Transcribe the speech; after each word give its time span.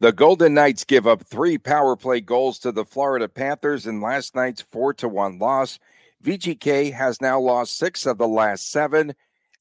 The 0.00 0.12
Golden 0.12 0.54
Knights 0.54 0.84
give 0.84 1.06
up 1.06 1.26
three 1.26 1.58
power 1.58 1.94
play 1.94 2.22
goals 2.22 2.58
to 2.60 2.72
the 2.72 2.86
Florida 2.86 3.28
Panthers 3.28 3.86
in 3.86 4.00
last 4.00 4.34
night's 4.34 4.62
4 4.62 4.94
to 4.94 5.08
1 5.08 5.38
loss. 5.38 5.78
VGK 6.24 6.94
has 6.94 7.20
now 7.20 7.38
lost 7.38 7.76
six 7.76 8.06
of 8.06 8.16
the 8.16 8.26
last 8.26 8.70
seven, 8.70 9.14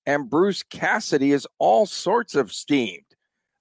and 0.06 0.30
Bruce 0.30 0.64
Cassidy 0.64 1.34
is 1.34 1.46
all 1.58 1.86
sorts 1.86 2.36
of 2.36 2.54
steamed. 2.54 3.04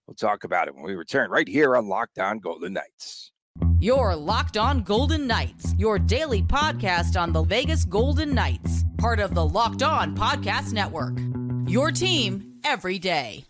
We'll 0.07 0.15
talk 0.15 0.45
about 0.45 0.69
it 0.69 0.75
when 0.77 0.85
we 0.85 0.95
return 0.95 1.31
right 1.31 1.49
here 1.49 1.77
on 1.77 1.89
Locked 1.89 2.21
On 2.21 2.39
Golden 2.39 2.75
Knights. 2.75 3.33
Your 3.81 4.15
Locked 4.15 4.57
On 4.57 4.85
Golden 4.85 5.27
Knights, 5.27 5.75
your 5.79 5.99
daily 5.99 6.45
podcast 6.45 7.21
on 7.21 7.33
the 7.33 7.43
Vegas 7.43 7.85
Golden 7.87 8.33
Knights, 8.33 8.85
part 8.99 9.19
of 9.19 9.35
the 9.35 9.45
Locked 9.45 9.83
On 9.83 10.17
Podcast 10.17 10.73
Network. 10.73 11.19
Your 11.69 11.91
team 11.91 12.61
every 12.65 13.01
day. 13.01 13.47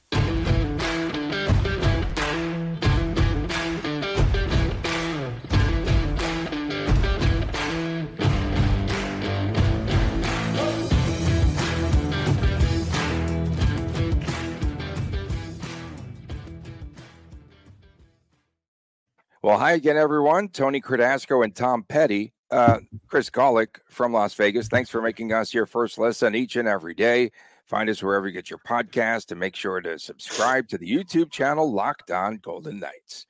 Well, 19.40 19.56
hi 19.56 19.74
again, 19.74 19.96
everyone. 19.96 20.48
Tony 20.48 20.80
Cardasco 20.80 21.44
and 21.44 21.54
Tom 21.54 21.84
Petty. 21.84 22.32
Uh, 22.50 22.80
Chris 23.06 23.30
Gawlik 23.30 23.78
from 23.88 24.12
Las 24.12 24.34
Vegas. 24.34 24.66
Thanks 24.66 24.90
for 24.90 25.00
making 25.00 25.32
us 25.32 25.54
your 25.54 25.64
first 25.64 25.96
listen 25.96 26.34
each 26.34 26.56
and 26.56 26.66
every 26.66 26.92
day. 26.92 27.30
Find 27.64 27.88
us 27.88 28.02
wherever 28.02 28.26
you 28.26 28.32
get 28.32 28.50
your 28.50 28.58
podcast 28.58 29.30
and 29.30 29.38
make 29.38 29.54
sure 29.54 29.80
to 29.80 29.96
subscribe 29.96 30.66
to 30.68 30.78
the 30.78 30.90
YouTube 30.90 31.30
channel 31.30 31.72
Locked 31.72 32.10
On 32.10 32.38
Golden 32.38 32.80
Knights. 32.80 33.26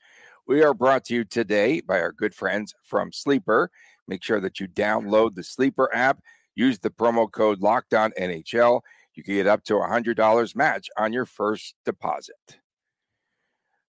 We 0.46 0.62
are 0.62 0.72
brought 0.72 1.04
to 1.06 1.14
you 1.14 1.24
today 1.24 1.82
by 1.82 2.00
our 2.00 2.12
good 2.12 2.34
friends 2.34 2.74
from 2.82 3.12
Sleeper. 3.12 3.70
Make 4.06 4.22
sure 4.22 4.40
that 4.40 4.60
you 4.60 4.66
download 4.66 5.34
the 5.34 5.44
Sleeper 5.44 5.94
app. 5.94 6.22
Use 6.54 6.78
the 6.78 6.88
promo 6.88 7.30
code 7.30 7.60
Locked 7.60 7.92
On 7.92 8.12
NHL. 8.18 8.80
You 9.14 9.22
can 9.22 9.34
get 9.34 9.46
up 9.46 9.62
to 9.64 9.76
a 9.76 9.86
$100 9.86 10.56
match 10.56 10.88
on 10.96 11.12
your 11.12 11.26
first 11.26 11.74
deposit 11.84 12.60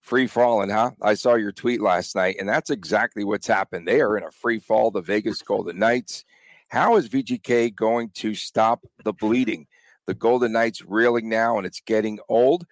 free 0.01 0.27
falling, 0.27 0.69
huh? 0.69 0.91
I 1.01 1.13
saw 1.13 1.35
your 1.35 1.51
tweet 1.51 1.81
last 1.81 2.15
night, 2.15 2.37
and 2.39 2.47
that's 2.47 2.69
exactly 2.69 3.23
what's 3.23 3.47
happened. 3.47 3.87
They 3.87 4.01
are 4.01 4.17
in 4.17 4.23
a 4.23 4.31
free 4.31 4.59
fall, 4.59 4.91
the 4.91 5.01
Vegas 5.01 5.41
Golden 5.41 5.79
Knights. 5.79 6.25
How 6.69 6.95
is 6.97 7.09
VGK 7.09 7.75
going 7.75 8.11
to 8.15 8.35
stop 8.35 8.85
the 9.03 9.13
bleeding? 9.13 9.67
The 10.05 10.13
Golden 10.13 10.51
Knights 10.51 10.83
reeling 10.83 11.29
now, 11.29 11.57
and 11.57 11.65
it's 11.67 11.81
getting 11.81 12.19
old. 12.29 12.65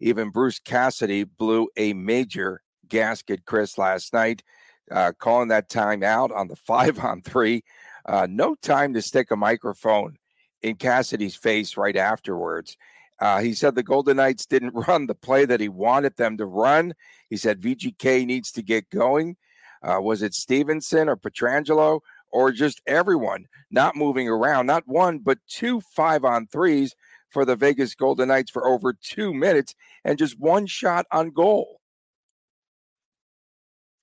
Even 0.00 0.30
Bruce 0.30 0.58
Cassidy 0.58 1.24
blew 1.24 1.68
a 1.76 1.92
major 1.92 2.62
gasket, 2.88 3.44
Chris, 3.46 3.78
last 3.78 4.12
night, 4.12 4.42
uh, 4.90 5.12
calling 5.18 5.48
that 5.48 5.68
time 5.68 6.02
out 6.02 6.32
on 6.32 6.48
the 6.48 6.56
five 6.66 6.98
on 6.98 7.22
three. 7.22 7.64
Uh, 8.04 8.26
no 8.28 8.54
time 8.56 8.92
to 8.94 9.02
stick 9.02 9.30
a 9.30 9.36
microphone 9.36 10.16
in 10.60 10.76
Cassidy's 10.76 11.36
face 11.36 11.76
right 11.76 11.96
afterwards. 11.96 12.76
Uh, 13.20 13.40
he 13.40 13.54
said 13.54 13.74
the 13.74 13.82
Golden 13.82 14.16
Knights 14.16 14.46
didn't 14.46 14.74
run 14.88 15.06
the 15.06 15.14
play 15.14 15.44
that 15.44 15.60
he 15.60 15.68
wanted 15.68 16.16
them 16.16 16.36
to 16.38 16.46
run. 16.46 16.94
He 17.28 17.36
said 17.36 17.60
VGK 17.60 18.26
needs 18.26 18.52
to 18.52 18.62
get 18.62 18.90
going. 18.90 19.36
Uh, 19.82 20.00
was 20.00 20.22
it 20.22 20.34
Stephenson 20.34 21.08
or 21.08 21.16
Pietrangelo 21.16 22.00
or 22.30 22.52
just 22.52 22.80
everyone 22.86 23.46
not 23.70 23.96
moving 23.96 24.28
around? 24.28 24.66
Not 24.66 24.86
one, 24.86 25.18
but 25.18 25.38
two 25.48 25.80
five 25.80 26.24
on 26.24 26.46
threes 26.46 26.94
for 27.30 27.44
the 27.44 27.56
Vegas 27.56 27.94
Golden 27.94 28.28
Knights 28.28 28.50
for 28.50 28.66
over 28.66 28.92
two 28.92 29.32
minutes 29.32 29.74
and 30.04 30.18
just 30.18 30.38
one 30.38 30.66
shot 30.66 31.06
on 31.10 31.30
goal. 31.30 31.80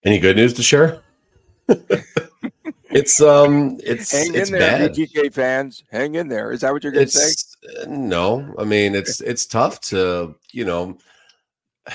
Any 0.04 0.20
good 0.20 0.36
news 0.36 0.54
to 0.54 0.64
share? 0.64 1.02
it's 2.90 3.22
um 3.22 3.78
it's 3.84 4.12
hang 4.12 4.34
it's 4.34 4.50
in 4.50 4.58
there, 4.58 4.88
bad. 4.88 4.96
VGK 4.96 5.34
fans. 5.34 5.84
Hang 5.92 6.16
in 6.16 6.28
there. 6.28 6.52
Is 6.52 6.62
that 6.62 6.74
what 6.74 6.84
you're 6.84 6.92
going 6.92 7.06
to 7.06 7.12
say? 7.12 7.49
It's 7.62 7.88
no, 7.88 8.56
I 8.58 8.64
mean 8.64 8.96
eh. 8.96 9.00
it's 9.00 9.22
it's 9.22 9.46
tough 9.46 9.82
to 9.82 10.36
you 10.52 10.66
know. 10.66 10.98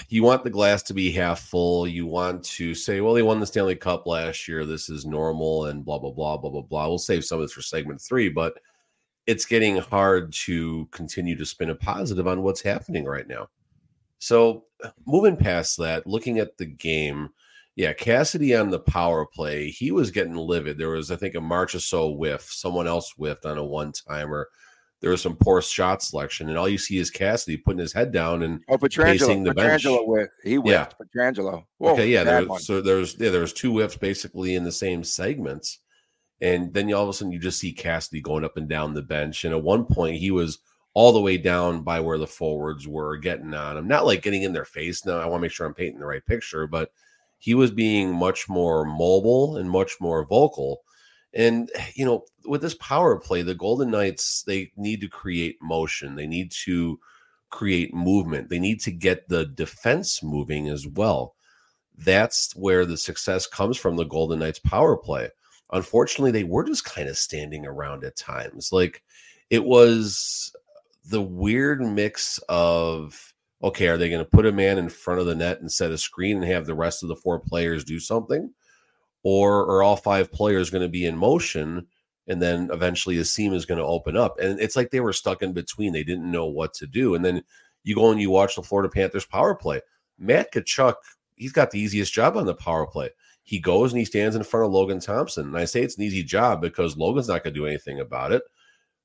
You 0.09 0.25
want 0.25 0.43
the 0.43 0.51
glass 0.51 0.83
to 0.85 0.95
be 0.95 1.13
half 1.13 1.41
full. 1.41 1.87
You 1.87 2.05
want 2.07 2.43
to 2.45 2.75
say, 2.75 3.01
"Well, 3.01 3.15
they 3.15 3.23
won 3.23 3.39
the 3.39 3.47
Stanley 3.47 3.77
Cup 3.77 4.07
last 4.07 4.49
year. 4.49 4.65
This 4.65 4.89
is 4.89 5.07
normal," 5.07 5.67
and 5.67 5.85
blah 5.85 5.99
blah 5.99 6.11
blah 6.11 6.37
blah 6.37 6.51
blah 6.51 6.63
blah. 6.63 6.89
We'll 6.89 6.99
save 6.99 7.25
some 7.25 7.39
of 7.39 7.45
this 7.45 7.53
for 7.53 7.63
segment 7.63 8.01
three, 8.01 8.29
but 8.29 8.55
it's 9.27 9.47
getting 9.47 9.77
hard 9.77 10.33
to 10.33 10.87
continue 10.91 11.37
to 11.37 11.47
spin 11.47 11.71
a 11.71 11.75
positive 11.75 12.27
on 12.27 12.43
what's 12.43 12.63
happening 12.63 13.05
right 13.05 13.27
now. 13.29 13.49
So, 14.19 14.65
moving 15.07 15.37
past 15.37 15.79
that, 15.79 16.07
looking 16.07 16.39
at 16.39 16.57
the 16.59 16.67
game, 16.67 17.31
yeah, 17.77 17.93
Cassidy 17.93 18.55
on 18.55 18.71
the 18.71 18.79
power 18.79 19.27
play, 19.27 19.71
he 19.71 19.91
was 19.91 20.11
getting 20.11 20.35
livid. 20.35 20.79
There 20.79 20.91
was, 20.91 21.11
I 21.11 21.17
think, 21.17 21.35
a 21.35 21.39
Marchessault 21.39 22.17
whiff. 22.17 22.43
Someone 22.43 22.87
else 22.87 23.13
whiffed 23.17 23.47
on 23.47 23.59
a 23.59 23.65
one 23.65 23.93
timer. 23.93 24.49
There 25.05 25.11
was 25.11 25.21
some 25.21 25.37
poor 25.37 25.61
shot 25.61 26.03
selection, 26.03 26.49
and 26.49 26.57
all 26.57 26.67
you 26.67 26.79
see 26.79 26.97
is 26.97 27.11
Cassidy 27.11 27.59
putting 27.59 27.79
his 27.79 27.93
head 27.93 28.11
down 28.11 28.43
and 28.43 28.61
Oh, 28.71 28.79
pacing 28.79 29.05
Pietrangelo. 29.05 29.45
the 29.45 29.55
bench. 29.55 29.85
Pietrangelo 29.85 30.07
whiff. 30.07 30.29
He 30.43 30.55
whiffed. 30.55 30.95
Pietrangelo. 30.99 31.65
Whoa, 31.77 31.93
okay, 31.93 32.09
yeah. 32.09 32.25
There, 32.25 32.47
one. 32.47 32.59
so 32.59 32.81
there's 32.81 33.15
yeah, 33.21 33.29
there's 33.29 33.53
two 33.53 33.71
whiffs 33.73 33.99
basically 33.99 34.55
in 34.55 34.65
the 34.65 34.73
same 34.73 35.05
segments, 35.05 35.81
and 36.41 36.73
then 36.73 36.89
you, 36.89 36.97
all 36.97 37.03
of 37.03 37.11
a 37.11 37.13
sudden 37.13 37.33
you 37.33 37.39
just 37.39 37.59
see 37.59 37.71
Cassidy 37.73 38.23
going 38.23 38.45
up 38.45 38.57
and 38.57 38.67
down 38.67 38.95
the 38.95 39.03
bench. 39.03 39.45
And 39.45 39.53
at 39.55 39.63
one 39.63 39.85
point, 39.85 40.17
he 40.17 40.31
was 40.31 40.59
all 40.95 41.13
the 41.13 41.21
way 41.21 41.37
down 41.37 41.83
by 41.83 42.01
where 42.01 42.17
the 42.17 42.27
forwards 42.27 42.89
were 42.89 43.19
getting 43.19 43.53
on 43.53 43.77
him, 43.77 43.87
not 43.87 44.07
like 44.07 44.23
getting 44.23 44.45
in 44.45 44.55
their 44.55 44.65
face. 44.65 45.05
No, 45.05 45.19
I 45.21 45.27
want 45.27 45.41
to 45.41 45.43
make 45.43 45.53
sure 45.53 45.67
I'm 45.67 45.75
painting 45.75 46.01
the 46.01 46.07
right 46.07 46.25
picture, 46.25 46.67
but 46.67 46.91
he 47.39 47.53
was 47.53 47.71
being 47.71 48.11
much 48.15 48.49
more 48.49 48.87
mobile 48.87 49.59
and 49.59 49.69
much 49.69 49.97
more 50.01 50.25
vocal. 50.25 50.81
And 51.35 51.71
you 51.95 52.05
know, 52.05 52.25
with 52.47 52.63
this 52.63 52.75
power 52.75 53.19
play, 53.19 53.43
the 53.43 53.55
Golden 53.55 53.91
Knights 53.91 54.45
they 54.47 54.71
need 54.77 55.01
to 55.01 55.09
create 55.09 55.59
motion. 55.61 56.15
They 56.15 56.27
need 56.27 56.53
to 56.65 56.99
create 57.51 57.95
movement. 57.95 58.49
They 58.49 58.59
need 58.59 58.81
to 58.81 58.91
get 58.91 59.29
the 59.29 59.47
defense 59.47 60.23
moving 60.23 60.69
as 60.69 60.87
well. 60.87 61.35
That's 61.97 62.55
where 62.57 62.85
the 62.85 62.97
success 62.97 63.47
comes 63.47 63.77
from 63.77 63.97
the 63.97 64.05
Golden 64.05 64.41
Knights 64.41 64.59
power 64.59 64.97
play. 64.97 65.29
Unfortunately, 65.73 66.31
they 66.31 66.45
were 66.45 66.65
just 66.65 66.85
kind 66.85 67.09
of 67.09 67.17
standing 67.17 67.67
around 67.67 68.05
at 68.05 68.17
times. 68.17 68.71
Like 68.73 69.03
it 69.51 69.65
was 69.65 70.55
the 71.05 71.23
weird 71.23 71.81
mix 71.81 72.39
of 72.49 73.35
okay, 73.63 73.89
are 73.89 73.97
they 73.97 74.11
going 74.11 74.23
to 74.23 74.31
put 74.31 74.45
a 74.45 74.53
man 74.53 74.77
in 74.77 74.91
front 74.91 75.21
of 75.21 75.27
the 75.27 75.35
net 75.35 75.61
and 75.61 75.73
set 75.73 75.91
a 75.91 75.97
screen 75.97 76.37
and 76.37 76.45
have 76.45 76.67
the 76.67 76.75
rest 76.75 77.03
of 77.03 77.09
the 77.09 77.17
four 77.17 77.41
players 77.41 77.83
do 77.83 77.99
something? 77.99 78.53
Or 79.25 79.63
are 79.63 79.83
all 79.83 79.97
five 79.97 80.31
players 80.31 80.71
going 80.71 80.83
to 80.83 80.89
be 80.89 81.07
in 81.07 81.17
motion 81.17 81.87
and 82.29 82.41
then 82.41 82.69
eventually 82.73 83.17
the 83.17 83.25
seam 83.25 83.53
is 83.55 83.67
going 83.67 83.79
to 83.79 83.85
open 83.85 84.17
up? 84.17 84.39
And 84.39 84.61
it's 84.61 84.77
like 84.77 84.91
they 84.91 85.01
were 85.01 85.13
stuck 85.13 85.43
in 85.43 85.53
between. 85.53 85.93
They 85.93 86.05
didn't 86.05 86.31
know 86.31 86.47
what 86.47 86.75
to 86.75 86.87
do. 86.87 87.15
And 87.15 87.25
then 87.25 87.43
you 87.83 87.95
go 87.95 88.11
and 88.11 88.21
you 88.21 88.31
watch 88.31 88.57
the 88.57 88.63
Florida 88.63 88.89
Panthers 88.89 89.25
power 89.25 89.55
play. 89.55 89.81
Matt 90.19 90.53
Tkachuk, 90.53 90.95
he's 91.37 91.53
got 91.53 91.71
the 91.71 91.81
easiest 91.81 92.13
job 92.13 92.37
on 92.37 92.47
the 92.47 92.55
power 92.55 92.87
play. 92.87 93.11
He 93.43 93.59
goes 93.59 93.93
and 93.93 93.99
he 93.99 94.05
stands 94.05 94.37
in 94.37 94.45
front 94.45 94.67
of 94.67 94.73
Logan 94.73 95.01
Thompson. 95.01 95.47
And 95.47 95.57
I 95.57 95.65
say 95.65 95.83
it's 95.83 95.97
an 95.97 96.03
easy 96.05 96.23
job 96.23 96.61
because 96.61 96.97
Logan's 96.97 97.29
not 97.29 97.43
going 97.45 97.53
to 97.55 97.61
do 97.61 97.67
anything 97.67 98.01
about 98.01 98.33
it. 98.33 98.43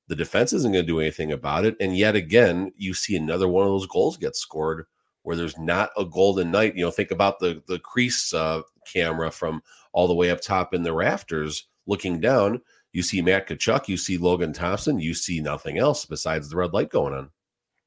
The 0.08 0.16
defense 0.16 0.54
isn't 0.54 0.72
going 0.72 0.84
to 0.84 0.92
do 0.92 1.00
anything 1.00 1.32
about 1.32 1.66
it. 1.66 1.76
And 1.80 1.96
yet 1.96 2.16
again, 2.16 2.72
you 2.78 2.94
see 2.94 3.16
another 3.16 3.48
one 3.48 3.64
of 3.64 3.72
those 3.72 3.88
goals 3.88 4.18
get 4.18 4.36
scored 4.36 4.86
where 5.24 5.36
there's 5.36 5.58
not 5.58 5.92
a 5.98 6.06
Golden 6.06 6.52
Knight. 6.52 6.76
You 6.76 6.86
know, 6.86 6.92
think 6.92 7.12
about 7.12 7.40
the 7.40 7.62
the 7.68 7.80
crease 7.80 8.34
uh, 8.34 8.62
camera 8.92 9.30
from 9.30 9.62
all 9.92 10.08
the 10.08 10.14
way 10.14 10.30
up 10.30 10.42
top 10.42 10.74
in 10.74 10.84
the 10.84 10.94
rafters 10.94 11.68
looking 11.88 12.20
down. 12.20 12.62
You 12.94 13.04
see 13.04 13.22
Matt 13.22 13.48
Tkachuk, 13.48 13.88
you 13.88 13.98
see 13.98 14.18
Logan 14.18 14.54
Thompson, 14.54 15.00
you 15.00 15.14
see 15.14 15.42
nothing 15.42 15.78
else 15.78 16.06
besides 16.06 16.50
the 16.50 16.58
red 16.58 16.74
light 16.74 16.90
going 16.90 17.14
on. 17.14 17.30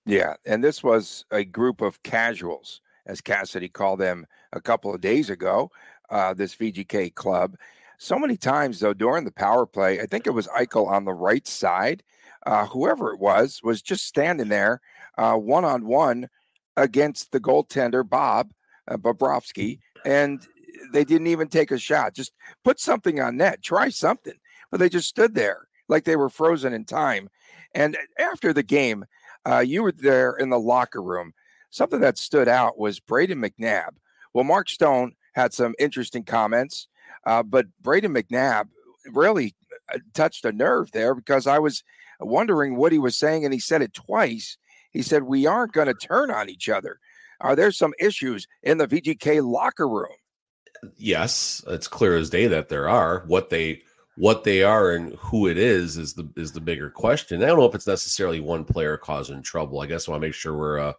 Yeah, 0.07 0.35
and 0.47 0.63
this 0.63 0.83
was 0.83 1.25
a 1.31 1.45
group 1.45 1.81
of 1.81 2.03
casuals, 2.03 2.81
as 3.07 3.21
Cassidy 3.21 3.69
called 3.69 4.01
them 4.01 4.27
a 4.53 4.61
couple 4.61 4.95
of 4.95 5.01
days 5.01 5.31
ago. 5.31 5.71
Uh, 6.11 6.35
this 6.35 6.55
VGK 6.55 7.15
club. 7.15 7.57
So 7.97 8.19
many 8.19 8.37
times 8.37 8.81
though 8.81 8.93
during 8.93 9.25
the 9.25 9.33
power 9.33 9.65
play, 9.65 10.01
I 10.01 10.07
think 10.07 10.27
it 10.27 10.31
was 10.31 10.47
Eichel 10.49 10.87
on 10.89 11.05
the 11.05 11.15
right 11.15 11.47
side. 11.47 12.03
Uh, 12.45 12.67
whoever 12.67 13.13
it 13.13 13.21
was 13.21 13.61
was 13.63 13.81
just 13.81 14.05
standing 14.05 14.49
there, 14.49 14.81
one 15.17 15.65
on 15.65 15.87
one 15.87 16.29
against 16.77 17.33
the 17.33 17.41
goaltender 17.41 18.07
Bob 18.07 18.53
uh, 18.89 18.97
Bobrovsky, 18.97 19.79
and 20.05 20.47
they 20.93 21.05
didn't 21.05 21.27
even 21.27 21.49
take 21.49 21.71
a 21.71 21.79
shot. 21.79 22.15
Just 22.15 22.33
put 22.65 22.81
something 22.81 23.21
on 23.21 23.37
net, 23.37 23.63
try 23.63 23.89
something, 23.89 24.35
but 24.71 24.81
they 24.81 24.89
just 24.89 25.09
stood 25.09 25.35
there 25.35 25.69
like 25.89 26.05
they 26.05 26.17
were 26.17 26.29
frozen 26.29 26.73
in 26.73 26.85
time. 26.85 27.29
And 27.75 27.97
after 28.19 28.53
the 28.53 28.63
game, 28.63 29.05
uh, 29.47 29.61
you 29.61 29.83
were 29.83 29.93
there 29.93 30.35
in 30.35 30.51
the 30.51 30.59
locker 30.59 31.03
room. 31.03 31.33
Something 31.71 32.01
that 32.01 32.19
stood 32.19 32.49
out 32.49 32.79
was 32.79 33.01
Brayden 33.01 33.45
McNabb. 33.45 33.93
Well, 34.35 34.45
Mark 34.45 34.69
Stone 34.69 35.15
had 35.35 35.53
some 35.53 35.75
interesting 35.79 36.25
comments, 36.25 36.89
uh, 37.27 37.43
but 37.43 37.67
Brayden 37.83 38.17
McNabb 38.17 38.69
really 39.11 39.55
uh, 39.93 39.99
touched 40.15 40.45
a 40.45 40.53
nerve 40.53 40.91
there 40.93 41.15
because 41.15 41.47
I 41.47 41.59
was 41.59 41.83
wondering 42.21 42.77
what 42.77 42.93
he 42.93 42.99
was 42.99 43.17
saying, 43.17 43.45
and 43.45 43.53
he 43.53 43.61
said 43.61 43.83
it 43.83 43.95
twice. 43.95 44.57
He 44.91 45.03
said, 45.03 45.25
We 45.25 45.47
aren't 45.47 45.73
going 45.73 45.89
to 45.89 45.95
turn 45.95 46.31
on 46.31 46.49
each 46.49 46.69
other. 46.69 46.99
Are 47.41 47.57
there 47.57 47.73
some 47.73 47.95
issues 47.99 48.47
in 48.63 48.79
the 48.79 48.87
VGK 48.87 49.43
locker 49.45 49.89
room? 49.89 50.13
Yes, 50.97 51.63
it's 51.69 51.89
clear 51.89 52.17
as 52.17 52.31
day 52.31 52.47
that 52.49 52.69
there 52.69 52.89
are. 52.89 53.25
What 53.27 53.51
they 53.51 53.83
what 54.17 54.45
they 54.45 54.63
are 54.63 54.91
and 54.91 55.15
who 55.15 55.49
it 55.49 55.57
is 55.57 55.97
is 55.97 56.15
the 56.15 56.29
is 56.37 56.53
the 56.53 56.61
bigger 56.61 56.91
question. 56.91 57.43
I 57.43 57.47
don't 57.47 57.59
know 57.59 57.67
if 57.67 57.75
it's 57.75 57.87
necessarily 57.87 58.41
one 58.41 58.65
player 58.65 58.97
causing 58.97 59.43
trouble. 59.43 59.81
I 59.81 59.87
guess 59.87 60.09
I 60.09 60.13
want 60.13 60.23
to 60.23 60.29
make 60.29 60.35
sure 60.35 60.57
we're 60.57 60.79
uh, 60.79 60.93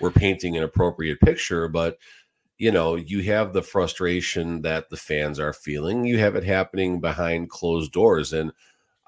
we're 0.00 0.10
painting 0.10 0.56
an 0.56 0.62
appropriate 0.62 1.20
picture, 1.20 1.68
but 1.68 1.98
you 2.58 2.72
know, 2.72 2.96
you 2.96 3.22
have 3.22 3.52
the 3.52 3.62
frustration 3.62 4.62
that 4.62 4.90
the 4.90 4.96
fans 4.96 5.38
are 5.38 5.52
feeling. 5.52 6.04
You 6.04 6.18
have 6.18 6.34
it 6.34 6.42
happening 6.44 7.00
behind 7.00 7.50
closed 7.50 7.92
doors, 7.92 8.32
and 8.32 8.52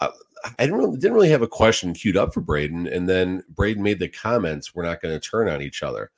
I, 0.00 0.10
I 0.58 0.66
didn't 0.66 0.78
really, 0.78 0.98
didn't 0.98 1.14
really 1.14 1.30
have 1.30 1.42
a 1.42 1.48
question 1.48 1.92
queued 1.92 2.16
up 2.16 2.32
for 2.32 2.42
Brayden, 2.42 2.92
and 2.94 3.08
then 3.08 3.42
Brayden 3.52 3.78
made 3.78 3.98
the 3.98 4.08
comments, 4.08 4.74
"We're 4.74 4.84
not 4.84 5.02
going 5.02 5.18
to 5.18 5.28
turn 5.28 5.48
on 5.48 5.62
each 5.62 5.82
other." 5.82 6.10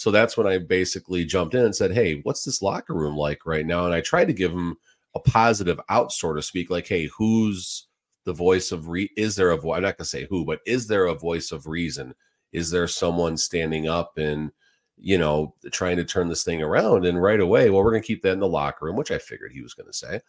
So 0.00 0.10
that's 0.10 0.34
when 0.34 0.46
I 0.46 0.56
basically 0.56 1.26
jumped 1.26 1.54
in 1.54 1.62
and 1.62 1.76
said, 1.76 1.92
"Hey, 1.92 2.20
what's 2.22 2.42
this 2.42 2.62
locker 2.62 2.94
room 2.94 3.18
like 3.18 3.44
right 3.44 3.66
now?" 3.66 3.84
And 3.84 3.92
I 3.92 4.00
tried 4.00 4.28
to 4.28 4.32
give 4.32 4.50
him 4.50 4.78
a 5.14 5.20
positive 5.20 5.78
out, 5.90 6.10
so 6.10 6.32
to 6.32 6.40
speak, 6.40 6.70
like, 6.70 6.88
"Hey, 6.88 7.10
who's 7.18 7.86
the 8.24 8.32
voice 8.32 8.72
of 8.72 8.88
re? 8.88 9.10
Is 9.18 9.36
there 9.36 9.50
a 9.50 9.58
voice? 9.58 9.76
I'm 9.76 9.82
not 9.82 9.98
to 9.98 10.06
say 10.06 10.26
who, 10.30 10.46
but 10.46 10.60
is 10.64 10.86
there 10.86 11.04
a 11.04 11.14
voice 11.14 11.52
of 11.52 11.66
reason? 11.66 12.14
Is 12.50 12.70
there 12.70 12.88
someone 12.88 13.36
standing 13.36 13.88
up 13.88 14.16
and 14.16 14.52
you 14.96 15.18
know 15.18 15.54
trying 15.70 15.98
to 15.98 16.04
turn 16.04 16.28
this 16.28 16.44
thing 16.44 16.62
around?" 16.62 17.04
And 17.04 17.20
right 17.22 17.38
away, 17.38 17.68
well, 17.68 17.84
we're 17.84 17.90
to 18.00 18.06
keep 18.06 18.22
that 18.22 18.32
in 18.32 18.40
the 18.40 18.48
locker 18.48 18.86
room, 18.86 18.96
which 18.96 19.10
I 19.10 19.18
figured 19.18 19.52
he 19.52 19.60
was 19.60 19.74
to 19.74 19.92
say. 19.92 20.22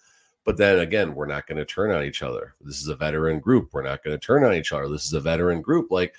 But 0.44 0.57
then 0.57 0.79
again, 0.79 1.15
we're 1.15 1.27
not 1.27 1.47
going 1.47 1.59
to 1.59 1.65
turn 1.65 1.91
on 1.91 2.03
each 2.03 2.23
other. 2.23 2.56
This 2.59 2.81
is 2.81 2.89
a 2.89 2.95
veteran 2.95 3.39
group. 3.39 3.69
We're 3.71 3.83
not 3.83 4.03
going 4.03 4.19
to 4.19 4.25
turn 4.25 4.44
on 4.44 4.53
each 4.53 4.73
other. 4.73 4.89
This 4.89 5.06
is 5.06 5.13
a 5.13 5.21
veteran 5.21 5.62
group. 5.62 5.91
Like 5.91 6.13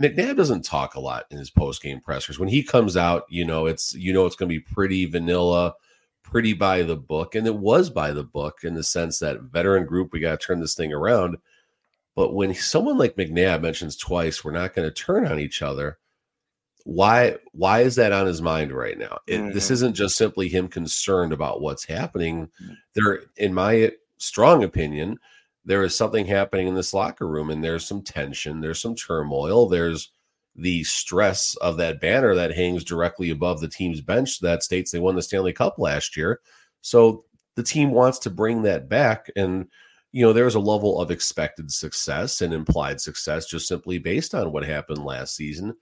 McNabb 0.00 0.36
doesn't 0.36 0.64
talk 0.64 0.94
a 0.94 1.00
lot 1.00 1.26
in 1.30 1.38
his 1.38 1.50
post 1.50 1.82
game 1.82 2.00
pressers. 2.00 2.38
When 2.38 2.48
he 2.48 2.62
comes 2.62 2.96
out, 2.96 3.24
you 3.28 3.44
know, 3.44 3.66
it's 3.66 3.94
you 3.94 4.12
know 4.12 4.26
it's 4.26 4.36
going 4.36 4.48
to 4.48 4.54
be 4.54 4.60
pretty 4.60 5.04
vanilla, 5.06 5.74
pretty 6.22 6.54
by 6.54 6.82
the 6.82 6.96
book, 6.96 7.34
and 7.34 7.46
it 7.46 7.56
was 7.56 7.90
by 7.90 8.12
the 8.12 8.24
book 8.24 8.60
in 8.62 8.74
the 8.74 8.82
sense 8.82 9.18
that 9.18 9.42
veteran 9.42 9.84
group 9.84 10.12
we 10.12 10.20
got 10.20 10.40
to 10.40 10.46
turn 10.46 10.60
this 10.60 10.74
thing 10.74 10.92
around. 10.92 11.36
But 12.14 12.34
when 12.34 12.54
someone 12.54 12.98
like 12.98 13.16
McNabb 13.16 13.62
mentions 13.62 13.96
twice, 13.96 14.44
we're 14.44 14.52
not 14.52 14.74
going 14.74 14.88
to 14.88 14.94
turn 14.94 15.26
on 15.26 15.38
each 15.38 15.62
other. 15.62 15.98
Why? 16.84 17.36
Why 17.52 17.80
is 17.80 17.96
that 17.96 18.12
on 18.12 18.26
his 18.26 18.40
mind 18.40 18.72
right 18.72 18.98
now? 18.98 19.18
It, 19.26 19.40
mm-hmm. 19.40 19.52
This 19.52 19.70
isn't 19.70 19.94
just 19.94 20.16
simply 20.16 20.48
him 20.48 20.68
concerned 20.68 21.32
about 21.32 21.60
what's 21.60 21.84
happening. 21.84 22.50
Mm. 22.62 22.76
There, 22.94 23.22
in 23.36 23.52
my 23.54 23.92
strong 24.16 24.64
opinion, 24.64 25.18
there 25.64 25.82
is 25.82 25.94
something 25.94 26.26
happening 26.26 26.66
in 26.66 26.74
this 26.74 26.92
locker 26.92 27.26
room 27.26 27.50
and 27.50 27.62
there's 27.62 27.86
some 27.86 28.02
tension, 28.02 28.60
there's 28.60 28.80
some 28.80 28.94
turmoil, 28.94 29.68
there's 29.68 30.10
the 30.54 30.84
stress 30.84 31.56
of 31.56 31.76
that 31.78 32.00
banner 32.00 32.34
that 32.34 32.54
hangs 32.54 32.84
directly 32.84 33.30
above 33.30 33.60
the 33.60 33.68
team's 33.68 34.00
bench 34.00 34.40
that 34.40 34.62
states 34.62 34.90
they 34.90 34.98
won 34.98 35.14
the 35.14 35.22
Stanley 35.22 35.52
Cup 35.52 35.78
last 35.78 36.16
year. 36.16 36.40
So 36.82 37.24
the 37.56 37.62
team 37.62 37.90
wants 37.90 38.18
to 38.20 38.30
bring 38.30 38.62
that 38.62 38.88
back 38.88 39.30
and 39.36 39.68
you 40.10 40.22
know 40.22 40.32
there's 40.32 40.54
a 40.54 40.60
level 40.60 41.00
of 41.00 41.10
expected 41.10 41.72
success 41.72 42.42
and 42.42 42.52
implied 42.52 43.00
success 43.00 43.46
just 43.46 43.66
simply 43.66 43.98
based 43.98 44.34
on 44.34 44.52
what 44.52 44.64
happened 44.64 45.04
last 45.04 45.36
season, 45.36 45.74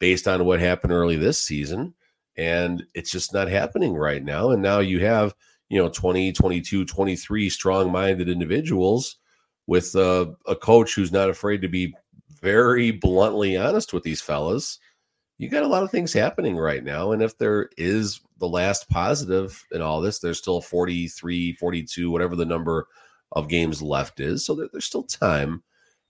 based 0.00 0.28
on 0.28 0.44
what 0.44 0.60
happened 0.60 0.92
early 0.92 1.16
this 1.16 1.40
season 1.40 1.94
and 2.36 2.84
it's 2.94 3.10
just 3.10 3.34
not 3.34 3.48
happening 3.48 3.94
right 3.94 4.24
now 4.24 4.50
and 4.50 4.62
now 4.62 4.78
you 4.80 5.04
have 5.04 5.34
you 5.68 5.80
know 5.80 5.88
20 5.88 6.32
22 6.32 6.84
23 6.84 7.50
strong-minded 7.50 8.28
individuals 8.28 9.16
with 9.70 9.94
a, 9.94 10.34
a 10.48 10.56
coach 10.56 10.96
who's 10.96 11.12
not 11.12 11.30
afraid 11.30 11.62
to 11.62 11.68
be 11.68 11.94
very 12.42 12.90
bluntly 12.90 13.56
honest 13.56 13.92
with 13.92 14.02
these 14.02 14.20
fellas, 14.20 14.80
you 15.38 15.48
got 15.48 15.62
a 15.62 15.68
lot 15.68 15.84
of 15.84 15.92
things 15.92 16.12
happening 16.12 16.56
right 16.56 16.82
now. 16.82 17.12
And 17.12 17.22
if 17.22 17.38
there 17.38 17.70
is 17.78 18.20
the 18.38 18.48
last 18.48 18.90
positive 18.90 19.64
in 19.70 19.80
all 19.80 20.00
this, 20.00 20.18
there's 20.18 20.38
still 20.38 20.60
43, 20.60 21.52
42, 21.52 22.10
whatever 22.10 22.34
the 22.34 22.44
number 22.44 22.88
of 23.30 23.46
games 23.46 23.80
left 23.80 24.18
is. 24.18 24.44
So 24.44 24.56
there, 24.56 24.66
there's 24.72 24.86
still 24.86 25.04
time. 25.04 25.62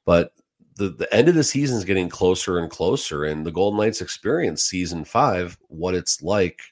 But 0.07 0.33
the, 0.77 0.89
the 0.89 1.15
end 1.15 1.29
of 1.29 1.35
the 1.35 1.45
season 1.45 1.77
is 1.77 1.85
getting 1.85 2.09
closer 2.09 2.57
and 2.61 2.71
closer. 2.71 3.25
And 3.25 3.45
the 3.45 3.53
Golden 3.53 3.79
Knights 3.79 4.01
experience 4.01 4.65
season 4.65 5.05
five, 5.05 5.59
what 5.69 5.95
it's 5.95 6.23
like 6.23 6.63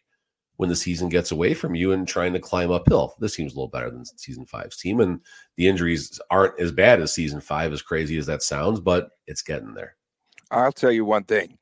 when 0.58 0.68
the 0.68 0.76
season 0.76 1.08
gets 1.08 1.30
away 1.30 1.54
from 1.54 1.74
you 1.74 1.92
and 1.92 2.06
trying 2.06 2.32
to 2.32 2.40
climb 2.40 2.72
uphill. 2.72 3.14
This 3.20 3.36
team's 3.36 3.52
a 3.52 3.56
little 3.56 3.70
better 3.70 3.90
than 3.90 4.04
season 4.04 4.44
five's 4.44 4.76
team, 4.76 5.00
and 5.00 5.20
the 5.56 5.68
injuries 5.68 6.20
aren't 6.30 6.58
as 6.60 6.72
bad 6.72 7.00
as 7.00 7.14
season 7.14 7.40
five, 7.40 7.72
as 7.72 7.80
crazy 7.80 8.18
as 8.18 8.26
that 8.26 8.42
sounds, 8.42 8.80
but 8.80 9.10
it's 9.28 9.40
getting 9.40 9.72
there. 9.72 9.94
I'll 10.50 10.72
tell 10.72 10.90
you 10.90 11.04
one 11.04 11.24
thing. 11.24 11.58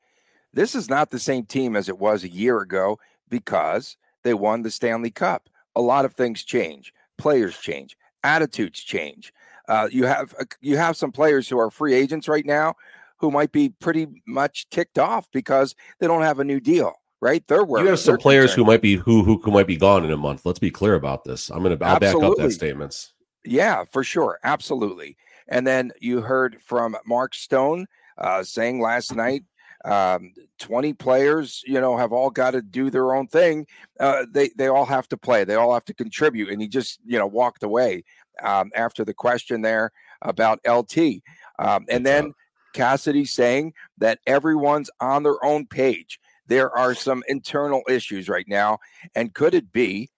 This 0.51 0.73
is 0.73 0.89
not 0.89 1.11
the 1.11 1.19
same 1.19 1.45
team 1.45 1.75
as 1.75 1.89
it 1.89 1.99
was 1.99 2.23
a 2.23 2.29
year 2.29 2.59
ago 2.61 2.97
because 3.29 3.97
they 4.23 4.33
won 4.33 4.63
the 4.63 4.71
Stanley 4.71 5.11
Cup. 5.11 5.47
A 5.75 5.81
lot 5.81 6.03
of 6.03 6.15
things 6.15 6.43
change. 6.43 6.91
Players 7.19 7.55
change. 7.57 7.95
Attitudes 8.23 8.79
change. 8.79 9.31
Uh, 9.67 9.87
you 9.91 10.05
have 10.05 10.33
uh, 10.39 10.45
you 10.59 10.75
have 10.75 10.97
some 10.97 11.11
players 11.11 11.47
who 11.47 11.59
are 11.59 11.69
free 11.69 11.93
agents 11.93 12.27
right 12.27 12.45
now 12.45 12.73
who 13.17 13.29
might 13.29 13.51
be 13.51 13.69
pretty 13.69 14.07
much 14.25 14.67
ticked 14.69 14.97
off 14.97 15.29
because 15.31 15.75
they 15.99 16.07
don't 16.07 16.23
have 16.23 16.39
a 16.39 16.43
new 16.43 16.59
deal 16.59 16.95
right? 17.21 17.45
They're 17.47 17.63
worried. 17.63 17.83
You 17.83 17.89
have 17.89 17.99
some 17.99 18.17
players 18.17 18.51
concerned. 18.51 18.65
who 18.65 18.71
might 18.71 18.81
be 18.81 18.95
who, 18.95 19.23
who 19.23 19.39
who 19.39 19.51
might 19.51 19.67
be 19.67 19.77
gone 19.77 20.05
in 20.05 20.11
a 20.11 20.17
month. 20.17 20.45
Let's 20.45 20.59
be 20.59 20.71
clear 20.71 20.95
about 20.95 21.23
this. 21.23 21.49
I'm 21.49 21.63
gonna 21.63 21.77
I'll 21.81 21.95
Absolutely. 21.95 22.21
back 22.21 22.31
up 22.31 22.37
that 22.37 22.51
statements. 22.51 23.13
Yeah, 23.43 23.83
for 23.91 24.03
sure, 24.03 24.39
absolutely. 24.43 25.17
And 25.47 25.65
then 25.65 25.91
you 25.99 26.21
heard 26.21 26.57
from 26.61 26.97
Mark 27.05 27.33
Stone 27.33 27.87
uh, 28.17 28.43
saying 28.43 28.81
last 28.81 29.15
night, 29.15 29.43
um, 29.85 30.33
20 30.59 30.93
players, 30.93 31.63
you 31.65 31.79
know, 31.79 31.95
have 31.97 32.11
all 32.11 32.29
got 32.29 32.51
to 32.51 32.61
do 32.61 32.89
their 32.89 33.15
own 33.15 33.27
thing. 33.27 33.65
Uh, 33.99 34.25
they 34.29 34.49
they 34.57 34.67
all 34.67 34.85
have 34.85 35.07
to 35.09 35.17
play. 35.17 35.43
They 35.43 35.55
all 35.55 35.73
have 35.73 35.85
to 35.85 35.93
contribute. 35.93 36.49
And 36.49 36.61
he 36.61 36.67
just 36.67 36.99
you 37.05 37.17
know 37.17 37.27
walked 37.27 37.63
away 37.63 38.03
um, 38.43 38.71
after 38.75 39.05
the 39.05 39.13
question 39.13 39.61
there 39.61 39.91
about 40.21 40.59
LT. 40.67 41.21
Um, 41.59 41.85
and 41.89 42.05
then 42.05 42.33
Cassidy 42.73 43.25
saying 43.25 43.73
that 43.97 44.19
everyone's 44.27 44.89
on 44.99 45.23
their 45.23 45.43
own 45.43 45.65
page 45.65 46.19
there 46.47 46.75
are 46.75 46.93
some 46.93 47.23
internal 47.27 47.81
issues 47.89 48.29
right 48.29 48.47
now. 48.47 48.79
And 49.15 49.33
could 49.33 49.53
it 49.53 49.71
be 49.71 50.09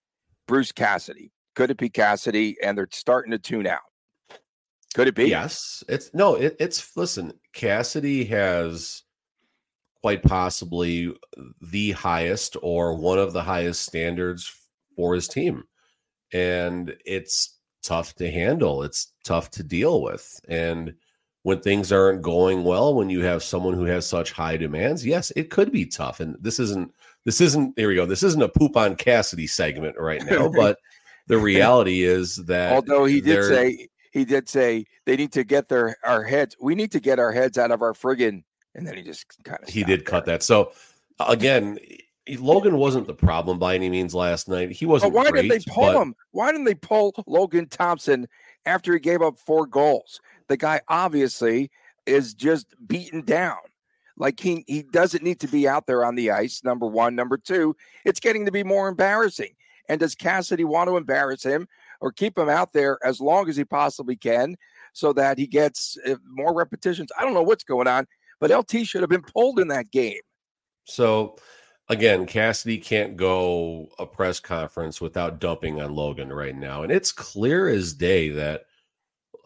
Bruce 0.46 0.72
Cassidy? 0.72 1.32
Could 1.54 1.70
it 1.70 1.76
be 1.76 1.88
Cassidy? 1.88 2.56
And 2.62 2.76
they're 2.76 2.88
starting 2.90 3.32
to 3.32 3.38
tune 3.38 3.66
out. 3.66 3.80
Could 4.94 5.08
it 5.08 5.14
be? 5.14 5.28
Yes. 5.28 5.84
It's 5.88 6.12
no, 6.14 6.34
it, 6.34 6.56
it's 6.58 6.96
listen, 6.96 7.32
Cassidy 7.52 8.24
has 8.24 9.02
quite 10.00 10.22
possibly 10.22 11.14
the 11.60 11.92
highest 11.92 12.56
or 12.62 12.96
one 12.96 13.18
of 13.18 13.32
the 13.32 13.42
highest 13.42 13.82
standards 13.82 14.50
for 14.96 15.14
his 15.14 15.28
team. 15.28 15.64
And 16.32 16.96
it's 17.04 17.58
tough 17.82 18.14
to 18.16 18.30
handle. 18.30 18.82
It's 18.82 19.12
tough 19.24 19.50
to 19.52 19.62
deal 19.62 20.02
with. 20.02 20.40
And 20.48 20.94
when 21.42 21.60
things 21.60 21.90
aren't 21.90 22.22
going 22.22 22.64
well, 22.64 22.94
when 22.94 23.08
you 23.08 23.22
have 23.22 23.42
someone 23.42 23.74
who 23.74 23.84
has 23.84 24.06
such 24.06 24.32
high 24.32 24.56
demands, 24.56 25.06
yes, 25.06 25.30
it 25.36 25.50
could 25.50 25.72
be 25.72 25.86
tough. 25.86 26.20
And 26.20 26.36
this 26.40 26.58
isn't 26.58 26.92
this 27.24 27.40
isn't 27.40 27.76
there 27.76 27.88
we 27.88 27.94
go. 27.94 28.06
This 28.06 28.22
isn't 28.22 28.42
a 28.42 28.48
poop 28.48 28.76
on 28.76 28.96
Cassidy 28.96 29.46
segment 29.46 29.96
right 29.98 30.24
now, 30.24 30.48
but 30.54 30.78
the 31.26 31.38
reality 31.38 32.02
is 32.02 32.36
that 32.46 32.72
although 32.72 33.04
he 33.04 33.20
did 33.20 33.44
say 33.44 33.88
he 34.12 34.24
did 34.24 34.48
say 34.48 34.84
they 35.06 35.16
need 35.16 35.32
to 35.32 35.44
get 35.44 35.68
their 35.68 35.96
our 36.04 36.24
heads, 36.24 36.56
we 36.60 36.74
need 36.74 36.92
to 36.92 37.00
get 37.00 37.18
our 37.18 37.32
heads 37.32 37.56
out 37.58 37.70
of 37.70 37.82
our 37.82 37.92
friggin' 37.92 38.42
and 38.74 38.86
then 38.86 38.96
he 38.96 39.02
just 39.02 39.26
kind 39.44 39.60
of 39.62 39.68
he 39.68 39.82
did 39.82 40.00
there. 40.00 40.04
cut 40.04 40.26
that. 40.26 40.42
So 40.42 40.72
again, 41.20 41.78
Logan 42.28 42.76
wasn't 42.76 43.06
the 43.06 43.14
problem 43.14 43.58
by 43.58 43.74
any 43.74 43.88
means 43.88 44.14
last 44.14 44.48
night. 44.48 44.70
He 44.70 44.86
wasn't. 44.86 45.12
But 45.12 45.24
why 45.24 45.30
great, 45.30 45.48
did 45.48 45.50
they 45.50 45.72
pull 45.72 45.92
but... 45.92 46.02
him? 46.02 46.14
Why 46.32 46.52
didn't 46.52 46.66
they 46.66 46.74
pull 46.74 47.14
Logan 47.26 47.68
Thompson 47.68 48.28
after 48.66 48.92
he 48.92 49.00
gave 49.00 49.22
up 49.22 49.38
four 49.38 49.66
goals? 49.66 50.20
The 50.50 50.56
guy 50.56 50.80
obviously 50.88 51.70
is 52.06 52.34
just 52.34 52.74
beaten 52.86 53.22
down. 53.22 53.58
Like 54.16 54.38
he 54.38 54.64
he 54.66 54.82
doesn't 54.82 55.22
need 55.22 55.40
to 55.40 55.48
be 55.48 55.66
out 55.66 55.86
there 55.86 56.04
on 56.04 56.16
the 56.16 56.32
ice. 56.32 56.62
Number 56.62 56.86
one, 56.86 57.14
number 57.14 57.38
two, 57.38 57.74
it's 58.04 58.20
getting 58.20 58.44
to 58.44 58.52
be 58.52 58.64
more 58.64 58.88
embarrassing. 58.88 59.54
And 59.88 59.98
does 59.98 60.14
Cassidy 60.14 60.64
want 60.64 60.88
to 60.88 60.96
embarrass 60.96 61.42
him 61.42 61.66
or 62.00 62.12
keep 62.12 62.36
him 62.36 62.48
out 62.48 62.72
there 62.72 62.98
as 63.02 63.20
long 63.20 63.48
as 63.48 63.56
he 63.56 63.64
possibly 63.64 64.16
can 64.16 64.56
so 64.92 65.12
that 65.14 65.38
he 65.38 65.46
gets 65.46 65.96
uh, 66.06 66.16
more 66.28 66.52
repetitions? 66.52 67.10
I 67.18 67.22
don't 67.22 67.32
know 67.32 67.42
what's 67.42 67.64
going 67.64 67.88
on, 67.88 68.06
but 68.40 68.50
LT 68.50 68.86
should 68.86 69.00
have 69.00 69.10
been 69.10 69.22
pulled 69.22 69.58
in 69.58 69.68
that 69.68 69.90
game. 69.90 70.20
So 70.84 71.36
again, 71.88 72.26
Cassidy 72.26 72.78
can't 72.78 73.16
go 73.16 73.88
a 73.98 74.04
press 74.04 74.38
conference 74.38 75.00
without 75.00 75.40
dumping 75.40 75.80
on 75.80 75.94
Logan 75.94 76.32
right 76.32 76.56
now. 76.56 76.82
And 76.82 76.92
it's 76.92 77.12
clear 77.12 77.68
as 77.68 77.94
day 77.94 78.28
that 78.30 78.64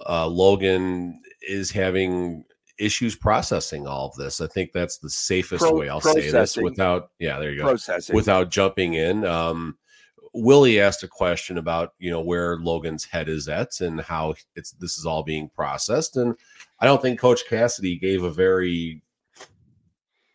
uh, 0.08 0.26
Logan 0.26 1.20
is 1.42 1.70
having 1.70 2.44
issues 2.78 3.14
processing 3.14 3.86
all 3.86 4.08
of 4.08 4.16
this. 4.16 4.40
I 4.40 4.46
think 4.46 4.72
that's 4.72 4.98
the 4.98 5.10
safest 5.10 5.62
Pro- 5.62 5.78
way 5.78 5.88
I'll 5.88 6.00
say 6.00 6.30
this 6.30 6.56
without, 6.56 7.10
yeah, 7.18 7.38
there 7.38 7.52
you 7.52 7.58
go, 7.58 7.68
processing. 7.68 8.14
without 8.14 8.50
jumping 8.50 8.94
in. 8.94 9.24
Um, 9.24 9.78
Willie 10.34 10.80
asked 10.80 11.04
a 11.04 11.08
question 11.08 11.58
about 11.58 11.92
you 11.98 12.10
know 12.10 12.20
where 12.20 12.56
Logan's 12.58 13.04
head 13.04 13.28
is 13.28 13.48
at 13.48 13.80
and 13.80 14.00
how 14.00 14.34
it's 14.56 14.72
this 14.72 14.98
is 14.98 15.06
all 15.06 15.22
being 15.22 15.48
processed, 15.48 16.16
and 16.16 16.34
I 16.80 16.86
don't 16.86 17.00
think 17.00 17.20
Coach 17.20 17.42
Cassidy 17.48 17.96
gave 17.96 18.24
a 18.24 18.30
very 18.30 19.00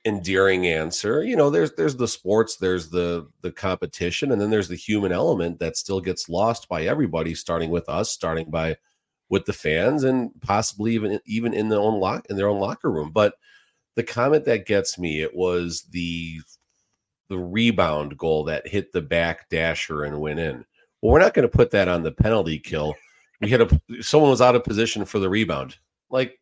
endearing 0.05 0.67
answer. 0.67 1.23
You 1.23 1.35
know, 1.35 1.49
there's 1.49 1.73
there's 1.73 1.97
the 1.97 2.07
sports, 2.07 2.55
there's 2.55 2.89
the 2.89 3.27
the 3.41 3.51
competition, 3.51 4.31
and 4.31 4.41
then 4.41 4.49
there's 4.49 4.69
the 4.69 4.75
human 4.75 5.11
element 5.11 5.59
that 5.59 5.75
still 5.75 5.99
gets 5.99 6.29
lost 6.29 6.69
by 6.69 6.83
everybody, 6.83 7.35
starting 7.35 7.69
with 7.69 7.89
us, 7.89 8.09
starting 8.09 8.49
by 8.49 8.77
with 9.29 9.45
the 9.45 9.53
fans, 9.53 10.03
and 10.03 10.31
possibly 10.41 10.93
even 10.93 11.19
even 11.25 11.53
in 11.53 11.69
their 11.69 11.79
own 11.79 11.99
lock 11.99 12.25
in 12.29 12.35
their 12.35 12.47
own 12.47 12.59
locker 12.59 12.91
room. 12.91 13.11
But 13.11 13.35
the 13.95 14.03
comment 14.03 14.45
that 14.45 14.65
gets 14.65 14.97
me, 14.97 15.21
it 15.21 15.35
was 15.35 15.83
the 15.91 16.39
the 17.29 17.37
rebound 17.37 18.17
goal 18.17 18.43
that 18.45 18.67
hit 18.67 18.91
the 18.91 19.01
back 19.01 19.49
dasher 19.49 20.03
and 20.03 20.19
went 20.19 20.39
in. 20.39 20.65
Well, 21.01 21.13
we're 21.13 21.19
not 21.19 21.33
going 21.33 21.47
to 21.47 21.57
put 21.57 21.71
that 21.71 21.87
on 21.87 22.03
the 22.03 22.11
penalty 22.11 22.59
kill. 22.59 22.95
We 23.39 23.49
had 23.49 23.61
a 23.61 24.03
someone 24.03 24.31
was 24.31 24.41
out 24.41 24.55
of 24.55 24.63
position 24.63 25.05
for 25.05 25.19
the 25.19 25.29
rebound. 25.29 25.77
Like 26.09 26.39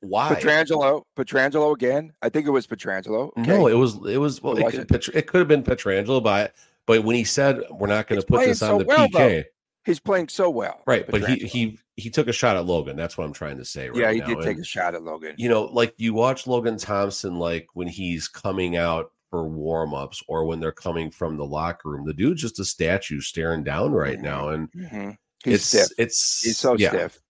why? 0.00 0.34
Pietrangelo, 0.34 1.02
Pietrangelo 1.16 1.74
again. 1.74 2.12
I 2.22 2.28
think 2.28 2.46
it 2.46 2.50
was 2.50 2.66
Pietrangelo. 2.66 3.30
Okay. 3.38 3.42
No, 3.42 3.66
it 3.66 3.74
was 3.74 3.96
it 4.06 4.16
was 4.16 4.42
well, 4.42 4.56
it, 4.56 4.88
could, 4.88 5.08
it 5.14 5.26
could 5.26 5.38
have 5.38 5.48
been 5.48 5.62
Pietrangelo, 5.62 6.22
but 6.22 6.54
but 6.86 7.04
when 7.04 7.16
he 7.16 7.24
said 7.24 7.60
we're 7.70 7.86
not 7.86 8.08
going 8.08 8.20
to 8.20 8.26
put 8.26 8.40
this 8.40 8.62
on 8.62 8.70
so 8.70 8.78
the 8.78 8.84
well, 8.84 9.08
PK. 9.08 9.44
He's 9.84 10.00
playing 10.00 10.28
so 10.28 10.50
well. 10.50 10.82
Right, 10.86 11.06
but 11.08 11.28
he 11.28 11.36
he 11.46 11.78
he 11.96 12.10
took 12.10 12.28
a 12.28 12.32
shot 12.32 12.56
at 12.56 12.66
Logan. 12.66 12.96
That's 12.96 13.16
what 13.16 13.24
I'm 13.24 13.32
trying 13.32 13.56
to 13.58 13.64
say. 13.64 13.88
Right 13.88 13.98
yeah, 13.98 14.12
he 14.12 14.20
now. 14.20 14.26
did 14.26 14.36
and, 14.36 14.44
take 14.44 14.58
a 14.58 14.64
shot 14.64 14.94
at 14.94 15.02
Logan. 15.02 15.34
You 15.38 15.48
know, 15.48 15.64
like 15.64 15.94
you 15.96 16.12
watch 16.12 16.46
Logan 16.46 16.76
Thompson, 16.76 17.36
like 17.36 17.68
when 17.72 17.88
he's 17.88 18.28
coming 18.28 18.76
out 18.76 19.10
for 19.30 19.48
warm 19.48 19.94
ups 19.94 20.22
or 20.28 20.44
when 20.44 20.60
they're 20.60 20.72
coming 20.72 21.10
from 21.10 21.36
the 21.36 21.46
locker 21.46 21.88
room. 21.88 22.04
The 22.04 22.12
dude's 22.12 22.42
just 22.42 22.58
a 22.58 22.64
statue 22.64 23.20
staring 23.20 23.64
down 23.64 23.92
right 23.92 24.16
mm-hmm. 24.16 24.24
now, 24.24 24.48
and 24.50 24.72
mm-hmm. 24.72 25.10
he's 25.44 25.54
it's 25.54 25.64
stiff. 25.64 25.88
it's 25.96 26.42
he's 26.42 26.58
so 26.58 26.76
yeah. 26.76 26.88
stiff. 26.90 27.20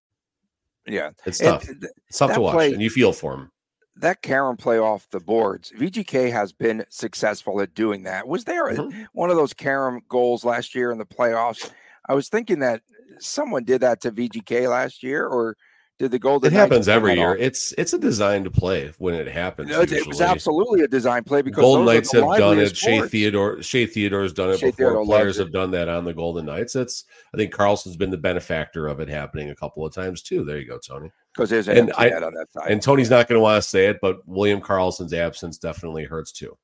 Yeah, 0.86 1.10
it's 1.26 1.38
tough. 1.38 1.66
Th- 1.66 1.76
it's 2.08 2.18
tough 2.18 2.32
to 2.34 2.40
watch, 2.40 2.54
play, 2.54 2.72
and 2.72 2.82
you 2.82 2.90
feel 2.90 3.12
for 3.12 3.34
him. 3.34 3.52
That 3.96 4.22
carom 4.22 4.56
play 4.56 4.78
off 4.78 5.08
the 5.10 5.20
boards. 5.20 5.72
VGK 5.78 6.32
has 6.32 6.52
been 6.52 6.84
successful 6.88 7.60
at 7.60 7.74
doing 7.74 8.04
that. 8.04 8.26
Was 8.26 8.44
there 8.44 8.68
mm-hmm. 8.68 9.02
one 9.12 9.30
of 9.30 9.36
those 9.36 9.52
carom 9.52 10.00
goals 10.08 10.42
last 10.42 10.74
year 10.74 10.90
in 10.90 10.98
the 10.98 11.04
playoffs? 11.04 11.70
I 12.10 12.14
was 12.14 12.28
thinking 12.28 12.58
that 12.58 12.82
someone 13.20 13.62
did 13.62 13.82
that 13.82 14.00
to 14.00 14.10
VGK 14.10 14.68
last 14.68 15.04
year, 15.04 15.28
or 15.28 15.56
did 16.00 16.10
the 16.10 16.18
Golden? 16.18 16.52
It 16.52 16.56
happens 16.56 16.88
every 16.88 17.14
year. 17.14 17.34
Off? 17.34 17.36
It's 17.38 17.72
it's 17.78 17.92
a 17.92 18.00
design 18.00 18.42
to 18.42 18.50
play 18.50 18.92
when 18.98 19.14
it 19.14 19.28
happens. 19.28 19.70
it 19.70 19.92
usually. 19.92 20.08
was 20.08 20.20
absolutely 20.20 20.80
a 20.80 20.88
design 20.88 21.22
play 21.22 21.40
because 21.40 21.60
Golden 21.60 21.86
Knights 21.86 22.12
have 22.12 22.24
done 22.36 22.58
it. 22.58 22.76
Shea 22.76 23.02
Theodore 23.06 23.62
Shea 23.62 23.86
Theodore's 23.86 24.32
done 24.32 24.50
it 24.50 24.58
Shea 24.58 24.72
before. 24.72 24.86
Theodore 24.88 25.04
Players 25.04 25.38
have 25.38 25.52
done 25.52 25.70
that 25.70 25.88
on 25.88 26.04
the 26.04 26.12
Golden 26.12 26.46
Knights. 26.46 26.74
It's 26.74 27.04
I 27.32 27.36
think 27.36 27.54
Karlsson's 27.54 27.96
been 27.96 28.10
the 28.10 28.18
benefactor 28.18 28.88
of 28.88 28.98
it 28.98 29.08
happening 29.08 29.50
a 29.50 29.54
couple 29.54 29.86
of 29.86 29.94
times 29.94 30.20
too. 30.20 30.44
There 30.44 30.58
you 30.58 30.66
go, 30.66 30.78
Tony. 30.78 31.12
Because 31.32 31.50
there's 31.50 31.68
an 31.68 31.78
and 31.78 31.92
I, 31.96 32.10
on 32.10 32.34
that 32.34 32.50
side. 32.50 32.72
And 32.72 32.82
Tony's 32.82 33.10
not 33.10 33.28
going 33.28 33.36
to 33.36 33.42
want 33.42 33.62
to 33.62 33.68
say 33.68 33.86
it, 33.86 33.98
but 34.02 34.26
William 34.26 34.60
Karlsson's 34.60 35.14
absence 35.14 35.58
definitely 35.58 36.02
hurts 36.02 36.32
too. 36.32 36.58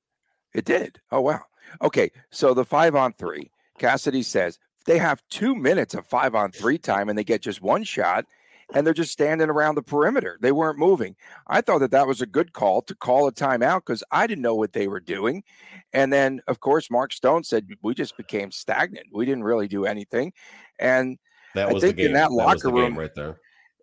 It 0.55 0.65
did. 0.65 0.99
Oh 1.13 1.21
wow. 1.21 1.43
Okay, 1.83 2.11
so 2.33 2.53
the 2.53 2.65
five 2.65 2.97
on 2.97 3.13
three. 3.13 3.49
Cassidy 3.79 4.23
says 4.23 4.59
they 4.87 4.99
have 4.99 5.23
two 5.31 5.55
minutes 5.55 5.95
of 5.95 6.07
five 6.07 6.35
on 6.35 6.53
three 6.53 6.79
time 6.79 7.09
and 7.09 7.19
they 7.19 7.25
get 7.25 7.43
just 7.43 7.61
one 7.61 7.85
shot 7.85 8.25
and 8.75 8.87
they're 8.87 8.95
just 8.95 9.13
standing 9.13 9.49
around 9.49 9.77
the 9.77 9.83
perimeter. 9.83 10.39
They 10.41 10.53
weren't 10.53 10.79
moving. 10.79 11.17
I 11.47 11.61
thought 11.61 11.79
that 11.79 11.93
that 11.93 12.07
was 12.07 12.21
a 12.21 12.27
good 12.27 12.53
call 12.53 12.83
to 12.83 12.95
call 12.95 13.29
a 13.29 13.33
timeout 13.33 13.81
because 13.87 14.03
I 14.11 14.27
didn't 14.27 14.43
know 14.43 14.55
what 14.55 14.73
they 14.73 14.89
were 14.89 15.01
doing. 15.01 15.45
And 15.93 16.13
then, 16.13 16.41
of 16.49 16.61
course, 16.61 16.91
Mark 16.91 17.13
Stone 17.13 17.45
said 17.45 17.69
we 17.83 17.95
just 17.95 18.17
became 18.17 18.51
stagnant. 18.51 19.07
We 19.13 19.25
didn't 19.25 19.45
really 19.45 19.69
do 19.69 19.85
anything. 19.85 20.33
And 20.79 21.19
that 21.55 21.73
was 21.73 21.83
I 21.83 21.89
think 21.89 21.99
in 21.99 22.13
that, 22.15 22.29
that 22.29 22.33
locker 22.33 22.71
room 22.71 22.99
right 22.99 23.15
there. 23.15 23.39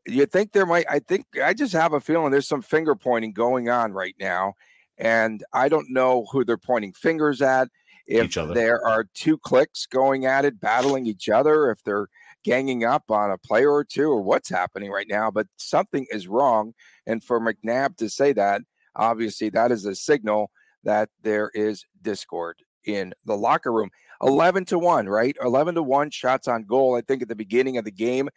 You 0.05 0.25
think 0.25 0.51
there 0.51 0.65
might? 0.65 0.85
I 0.89 0.99
think 0.99 1.25
I 1.41 1.53
just 1.53 1.71
have 1.73 1.93
a 1.93 2.01
feeling 2.01 2.31
there's 2.31 2.47
some 2.47 2.61
finger 2.61 2.93
pointing 2.93 3.31
going 3.31 3.69
on 3.69 3.93
right 3.93 4.15
now, 4.19 4.53
and 4.97 5.41
I 5.53 5.69
don't 5.69 5.89
know 5.89 6.25
who 6.29 6.43
they're 6.43 6.57
pointing 6.57 6.91
fingers 6.91 7.41
at. 7.41 7.69
If 8.05 8.33
there 8.33 8.85
are 8.85 9.05
two 9.13 9.37
cliques 9.37 9.85
going 9.85 10.25
at 10.25 10.45
it, 10.45 10.59
battling 10.59 11.05
each 11.05 11.29
other, 11.29 11.71
if 11.71 11.81
they're 11.83 12.07
ganging 12.43 12.83
up 12.83 13.09
on 13.09 13.31
a 13.31 13.37
player 13.37 13.71
or 13.71 13.83
two 13.83 14.09
or 14.09 14.21
what's 14.21 14.49
happening 14.49 14.91
right 14.91 15.07
now, 15.09 15.31
but 15.31 15.47
something 15.57 16.05
is 16.11 16.27
wrong. 16.27 16.73
And 17.07 17.23
for 17.23 17.39
McNabb 17.39 17.97
to 17.97 18.09
say 18.09 18.33
that, 18.33 18.61
obviously, 18.95 19.49
that 19.51 19.71
is 19.71 19.85
a 19.85 19.95
signal 19.95 20.51
that 20.83 21.09
there 21.21 21.49
is 21.53 21.85
discord 22.01 22.57
in 22.85 23.13
the 23.25 23.37
locker 23.37 23.71
room. 23.71 23.89
11 24.21 24.65
to 24.65 24.79
1, 24.79 25.07
right? 25.07 25.35
11 25.41 25.75
to 25.75 25.83
1 25.83 26.09
shots 26.09 26.47
on 26.47 26.63
goal. 26.63 26.95
I 26.95 27.01
think 27.01 27.21
at 27.21 27.27
the 27.27 27.35
beginning 27.35 27.77
of 27.77 27.85
the 27.85 27.91
game, 27.91 28.29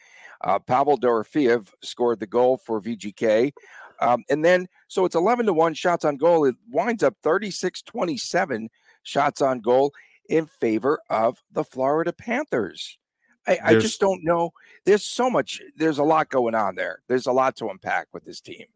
uh, 0.43 0.59
Pavel 0.59 0.99
Dorofeev 0.99 1.69
scored 1.83 2.21
the 2.21 2.27
goal 2.27 2.59
for 2.59 2.81
VGK. 2.81 3.53
Um, 4.01 4.25
and 4.29 4.45
then, 4.45 4.69
so 4.89 5.05
it's 5.05 5.15
11 5.15 5.47
to 5.47 5.53
1 5.53 5.75
shots 5.75 6.05
on 6.05 6.17
goal. 6.17 6.45
It 6.45 6.57
winds 6.71 7.03
up 7.03 7.17
36 7.23 7.83
27 7.83 8.69
shots 9.07 9.41
on 9.41 9.61
goal 9.61 9.93
in 10.29 10.47
favor 10.47 11.01
of 11.09 11.43
the 11.53 11.65
Florida 11.65 12.13
Panthers. 12.13 12.99
I, 13.47 13.59
I 13.65 13.75
just 13.75 14.01
don't 14.01 14.25
know. 14.25 14.51
There's 14.85 15.05
so 15.05 15.31
much. 15.31 15.63
There's 15.77 15.99
a 15.99 16.05
lot 16.05 16.29
going 16.31 16.57
on 16.57 16.75
there. 16.75 17.01
There's 17.09 17.27
a 17.27 17.33
lot 17.33 17.57
to 17.57 17.69
unpack 17.69 18.09
with 18.13 18.25
this 18.25 18.41
team. 18.41 18.67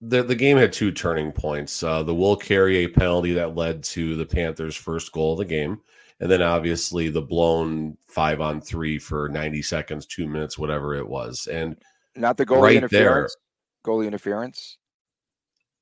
The 0.00 0.22
the 0.22 0.34
game 0.34 0.56
had 0.56 0.72
two 0.72 0.92
turning 0.92 1.30
points. 1.30 1.82
Uh, 1.82 2.02
the 2.02 2.14
Will 2.14 2.36
Carrier 2.36 2.88
penalty 2.88 3.34
that 3.34 3.54
led 3.54 3.82
to 3.84 4.16
the 4.16 4.24
Panthers' 4.24 4.76
first 4.76 5.12
goal 5.12 5.32
of 5.32 5.38
the 5.38 5.44
game, 5.44 5.80
and 6.20 6.30
then 6.30 6.40
obviously 6.40 7.10
the 7.10 7.20
blown 7.20 7.98
five 8.06 8.40
on 8.40 8.62
three 8.62 8.98
for 8.98 9.28
90 9.28 9.60
seconds, 9.60 10.06
two 10.06 10.26
minutes, 10.26 10.56
whatever 10.56 10.94
it 10.94 11.06
was, 11.06 11.46
and 11.48 11.76
not 12.16 12.38
the 12.38 12.46
goalie 12.46 12.62
right 12.62 12.76
interference. 12.76 13.36
There, 13.84 13.92
goalie 13.92 14.06
interference. 14.06 14.78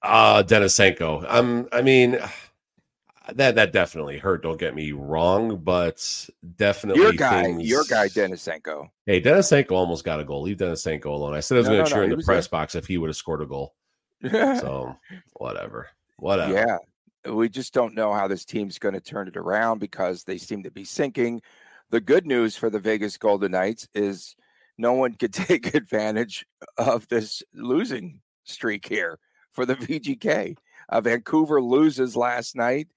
Uh 0.03 0.43
Denisenko. 0.43 1.25
I'm. 1.29 1.69
I 1.71 1.83
mean 1.83 2.19
that 3.35 3.55
that 3.57 3.73
definitely 3.73 4.19
hurt. 4.19 4.43
Don't 4.43 4.59
get 4.59 4.75
me 4.75 4.93
wrong, 4.93 5.59
but 5.59 6.29
definitely 6.57 7.03
your 7.03 7.13
guy, 7.13 7.43
things... 7.43 7.69
your 7.69 7.85
guy, 7.85 8.09
Denisenko. 8.09 8.89
Hey, 9.05 9.21
Denisenko 9.21 9.73
almost 9.73 10.05
got 10.05 10.21
a 10.21 10.25
goal. 10.25 10.43
Leave 10.43 10.59
Denisenko 10.59 11.07
alone. 11.07 11.35
I 11.35 11.41
said 11.41 11.57
I 11.57 11.59
was 11.59 11.69
no, 11.69 11.75
going 11.75 11.85
to 11.85 11.91
no, 11.91 11.95
cheer 11.95 12.07
no, 12.07 12.13
in 12.13 12.19
the 12.19 12.25
press 12.25 12.47
there. 12.47 12.59
box 12.59 12.75
if 12.75 12.87
he 12.87 12.99
would 12.99 13.09
have 13.09 13.17
scored 13.17 13.43
a 13.43 13.47
goal. 13.47 13.75
so 14.23 14.97
whatever, 15.35 15.89
whatever. 16.17 16.53
Yeah, 16.53 17.33
we 17.33 17.49
just 17.49 17.75
don't 17.75 17.95
know 17.95 18.13
how 18.13 18.29
this 18.29 18.45
team's 18.45 18.79
going 18.79 18.95
to 18.95 19.01
turn 19.01 19.29
it 19.29 19.37
around 19.37 19.79
because 19.79 20.25
they 20.25 20.39
seem 20.39 20.63
to 20.63 20.71
be 20.71 20.85
sinking. 20.85 21.43
The 21.91 22.01
good 22.01 22.27
news 22.27 22.57
for 22.57 22.71
the 22.71 22.81
Vegas 22.81 23.17
Golden 23.17 23.53
Knights 23.53 23.89
is 23.95 24.37
no 24.79 24.93
one 24.93 25.15
could 25.15 25.33
take 25.35 25.75
advantage 25.75 26.47
of 26.79 27.09
this 27.09 27.43
losing 27.55 28.21
streak 28.45 28.89
here 28.89 29.19
for 29.53 29.67
the 29.67 29.77
VGK. 29.77 30.57
Uh, 30.89 31.01
Vancouver 31.01 31.61
loses 31.61 32.17
last 32.17 32.57
night. 32.57 32.89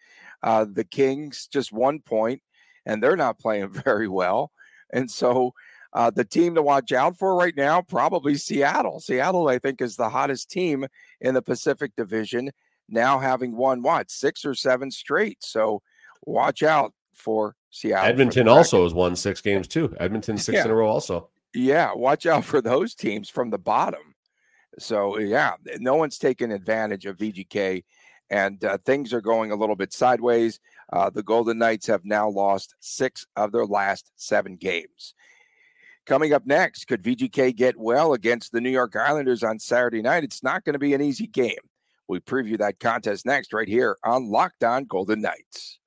Uh, 0.42 0.66
the 0.72 0.84
Kings 0.84 1.48
just 1.52 1.72
one 1.72 2.00
point, 2.00 2.42
and 2.86 3.04
they're 3.04 3.18
not 3.18 3.40
playing 3.40 3.70
very 3.86 4.08
well. 4.08 4.52
And 4.92 5.10
so 5.10 5.54
uh, 5.94 6.10
the 6.10 6.26
team 6.26 6.56
to 6.56 6.62
watch 6.62 6.92
out 6.92 7.18
for 7.18 7.36
right 7.36 7.56
now, 7.56 7.82
probably 7.82 8.36
Seattle. 8.36 9.00
Seattle, 9.00 9.48
I 9.48 9.60
think, 9.60 9.82
is 9.82 9.96
the 9.96 10.10
hottest 10.10 10.50
team 10.50 10.86
in 11.20 11.34
the 11.34 11.42
Pacific 11.42 11.96
Division, 11.96 12.52
now 12.88 13.20
having 13.20 13.56
won 13.56 13.82
what, 13.82 14.12
six 14.12 14.46
or 14.46 14.54
seven 14.54 14.92
straight. 14.92 15.38
So 15.42 15.82
watch 16.26 16.64
out 16.64 16.94
for 17.14 17.56
Seattle. 17.72 18.10
Edmonton 18.10 18.46
for 18.46 18.52
also 18.52 18.84
has 18.84 18.94
won 18.94 19.16
six 19.16 19.42
games 19.42 19.68
too. 19.68 19.96
Edmonton 20.00 20.38
six 20.38 20.58
yeah. 20.58 20.66
in 20.66 20.72
a 20.72 20.76
row 20.76 20.88
also. 20.90 21.30
Yeah, 21.54 21.94
watch 21.94 22.26
out 22.28 22.46
for 22.46 22.62
those 22.62 22.94
teams 22.94 23.30
from 23.30 23.50
the 23.50 23.58
bottom. 23.58 24.09
So 24.80 25.20
yeah, 25.20 25.54
no 25.78 25.96
one's 25.96 26.18
taken 26.18 26.52
advantage 26.52 27.06
of 27.06 27.18
VGK 27.18 27.84
and 28.30 28.64
uh, 28.64 28.78
things 28.86 29.14
are 29.14 29.22
going 29.22 29.52
a 29.52 29.56
little 29.56 29.76
bit 29.76 29.92
sideways. 29.92 30.60
Uh, 30.92 31.10
the 31.10 31.24
Golden 31.24 31.58
Knights 31.58 31.88
have 31.88 32.06
now 32.06 32.30
lost 32.30 32.76
six 32.80 33.26
of 33.36 33.52
their 33.52 33.66
last 33.66 34.12
seven 34.16 34.56
games. 34.56 35.14
Coming 36.06 36.34
up 36.34 36.46
next, 36.46 36.86
could 36.86 37.04
VGK 37.04 37.56
get 37.56 37.78
well 37.78 38.14
against 38.14 38.52
the 38.52 38.62
New 38.62 38.70
York 38.70 38.96
Islanders 38.96 39.44
on 39.44 39.60
Saturday 39.60 40.02
night? 40.02 40.24
It's 40.24 40.44
not 40.44 40.64
going 40.64 40.74
to 40.74 40.80
be 40.80 40.94
an 40.94 41.02
easy 41.02 41.28
game. 41.28 41.58
We 42.08 42.20
preview 42.20 42.58
that 42.58 42.80
contest 42.80 43.26
next, 43.26 43.54
right 43.54 43.68
here 43.68 43.98
on 44.04 44.30
Locked 44.30 44.64
On 44.64 44.86
Golden 44.86 45.22
Knights. 45.22 45.80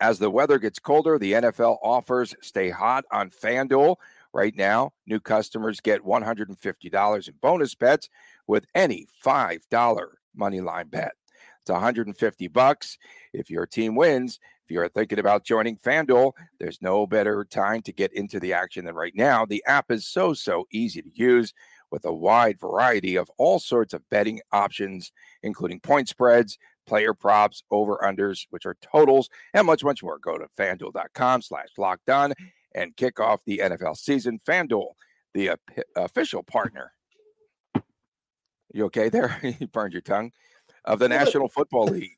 As 0.00 0.18
the 0.18 0.30
weather 0.30 0.58
gets 0.58 0.78
colder, 0.78 1.18
the 1.18 1.32
NFL 1.32 1.78
offers 1.82 2.34
stay 2.40 2.70
hot 2.70 3.04
on 3.10 3.30
FanDuel. 3.30 3.96
Right 4.34 4.56
now, 4.56 4.90
new 5.06 5.20
customers 5.20 5.80
get 5.80 6.04
$150 6.04 7.28
in 7.28 7.34
bonus 7.40 7.74
bets 7.76 8.10
with 8.48 8.66
any 8.74 9.06
$5 9.24 10.06
money 10.34 10.60
line 10.60 10.88
bet. 10.88 11.12
It's 11.60 11.70
150 11.70 12.48
bucks. 12.48 12.98
If 13.32 13.48
your 13.48 13.64
team 13.64 13.94
wins, 13.94 14.40
if 14.64 14.72
you're 14.72 14.88
thinking 14.88 15.20
about 15.20 15.44
joining 15.44 15.76
FanDuel, 15.76 16.32
there's 16.58 16.82
no 16.82 17.06
better 17.06 17.44
time 17.44 17.80
to 17.82 17.92
get 17.92 18.12
into 18.12 18.40
the 18.40 18.52
action 18.52 18.84
than 18.84 18.96
right 18.96 19.14
now. 19.14 19.46
The 19.46 19.62
app 19.68 19.92
is 19.92 20.04
so, 20.04 20.34
so 20.34 20.66
easy 20.72 21.00
to 21.00 21.10
use 21.14 21.54
with 21.92 22.04
a 22.04 22.12
wide 22.12 22.58
variety 22.58 23.14
of 23.14 23.30
all 23.38 23.60
sorts 23.60 23.94
of 23.94 24.02
betting 24.10 24.40
options, 24.50 25.12
including 25.44 25.78
point 25.78 26.08
spreads, 26.08 26.58
player 26.88 27.14
props, 27.14 27.62
over-unders, 27.70 28.46
which 28.50 28.66
are 28.66 28.76
totals, 28.82 29.30
and 29.54 29.64
much, 29.64 29.84
much 29.84 30.02
more. 30.02 30.18
Go 30.18 30.38
to 30.38 30.48
fanduel.com 30.58 31.42
slash 31.42 31.68
locked 31.78 32.10
and 32.74 32.96
kick 32.96 33.20
off 33.20 33.44
the 33.44 33.60
NFL 33.64 33.96
season. 33.96 34.40
FanDuel, 34.46 34.92
the 35.32 35.56
official 35.96 36.42
partner 36.42 36.92
you 38.74 38.84
okay 38.86 39.08
there? 39.08 39.40
you 39.60 39.68
burned 39.68 39.92
your 39.92 40.02
tongue. 40.02 40.32
of 40.84 40.98
the 40.98 41.08
National 41.08 41.48
Football 41.48 41.86
League. 41.86 42.10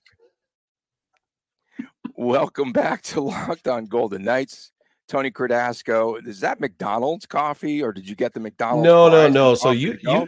Welcome 2.17 2.73
back 2.73 3.03
to 3.03 3.21
Locked 3.21 3.69
On 3.69 3.85
Golden 3.85 4.25
Knights. 4.25 4.73
Tony 5.07 5.31
Cardasco, 5.31 6.27
is 6.27 6.41
that 6.41 6.59
McDonald's 6.59 7.27
coffee 7.27 7.81
or 7.81 7.93
did 7.93 8.09
you 8.09 8.17
get 8.17 8.33
the 8.33 8.41
McDonald's? 8.41 8.87
No, 8.87 9.09
no, 9.09 9.29
no. 9.29 9.55
So 9.55 9.71
you, 9.71 9.97
you 10.01 10.27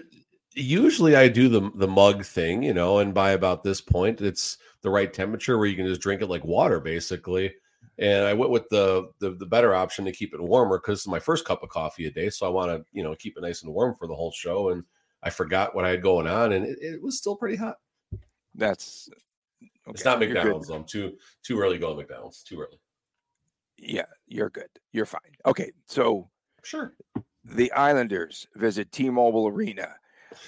usually 0.55 1.17
I 1.17 1.27
do 1.27 1.49
the 1.49 1.73
the 1.75 1.89
mug 1.89 2.25
thing, 2.25 2.63
you 2.63 2.75
know, 2.75 2.99
and 2.99 3.13
by 3.13 3.33
about 3.33 3.65
this 3.65 3.81
point, 3.81 4.21
it's 4.21 4.59
the 4.83 4.91
right 4.91 5.13
temperature 5.13 5.59
where 5.59 5.67
you 5.67 5.75
can 5.75 5.87
just 5.87 6.01
drink 6.01 6.23
it 6.23 6.29
like 6.29 6.45
water, 6.45 6.79
basically. 6.79 7.55
And 7.99 8.27
I 8.27 8.33
went 8.35 8.53
with 8.53 8.69
the 8.69 9.11
the, 9.19 9.31
the 9.33 9.47
better 9.47 9.75
option 9.75 10.05
to 10.05 10.13
keep 10.13 10.35
it 10.35 10.41
warmer 10.41 10.79
because 10.79 11.01
it's 11.01 11.09
my 11.09 11.19
first 11.19 11.45
cup 11.45 11.63
of 11.63 11.69
coffee 11.69 12.07
a 12.07 12.11
day, 12.11 12.31
so 12.31 12.47
I 12.47 12.51
want 12.51 12.71
to 12.71 12.85
you 12.93 13.03
know 13.03 13.15
keep 13.15 13.37
it 13.37 13.41
nice 13.43 13.63
and 13.63 13.73
warm 13.73 13.95
for 13.95 14.07
the 14.07 14.15
whole 14.15 14.33
show. 14.33 14.71
And 14.71 14.85
I 15.23 15.31
forgot 15.31 15.75
what 15.75 15.85
I 15.85 15.91
had 15.91 16.03
going 16.03 16.27
on, 16.27 16.53
and 16.53 16.65
it, 16.65 16.79
it 16.81 17.03
was 17.03 17.19
still 17.19 17.37
pretty 17.37 17.57
hot. 17.57 17.77
That's 18.55 19.09
okay. 19.63 19.71
it's 19.89 20.05
not 20.05 20.21
McDonald's. 20.21 20.71
I'm 20.71 20.85
too 20.85 21.17
too 21.43 21.61
early 21.61 21.79
going 21.79 21.97
McDonald's. 21.97 22.43
Too 22.43 22.61
early. 22.61 22.79
Yeah, 23.77 24.07
you're 24.27 24.51
good. 24.51 24.69
You're 24.93 25.07
fine. 25.07 25.35
Okay, 25.47 25.73
so 25.87 26.29
sure. 26.65 26.95
The 27.45 27.73
Islanders 27.73 28.47
visit 28.57 28.93
T-Mobile 28.93 29.47
Arena. 29.47 29.95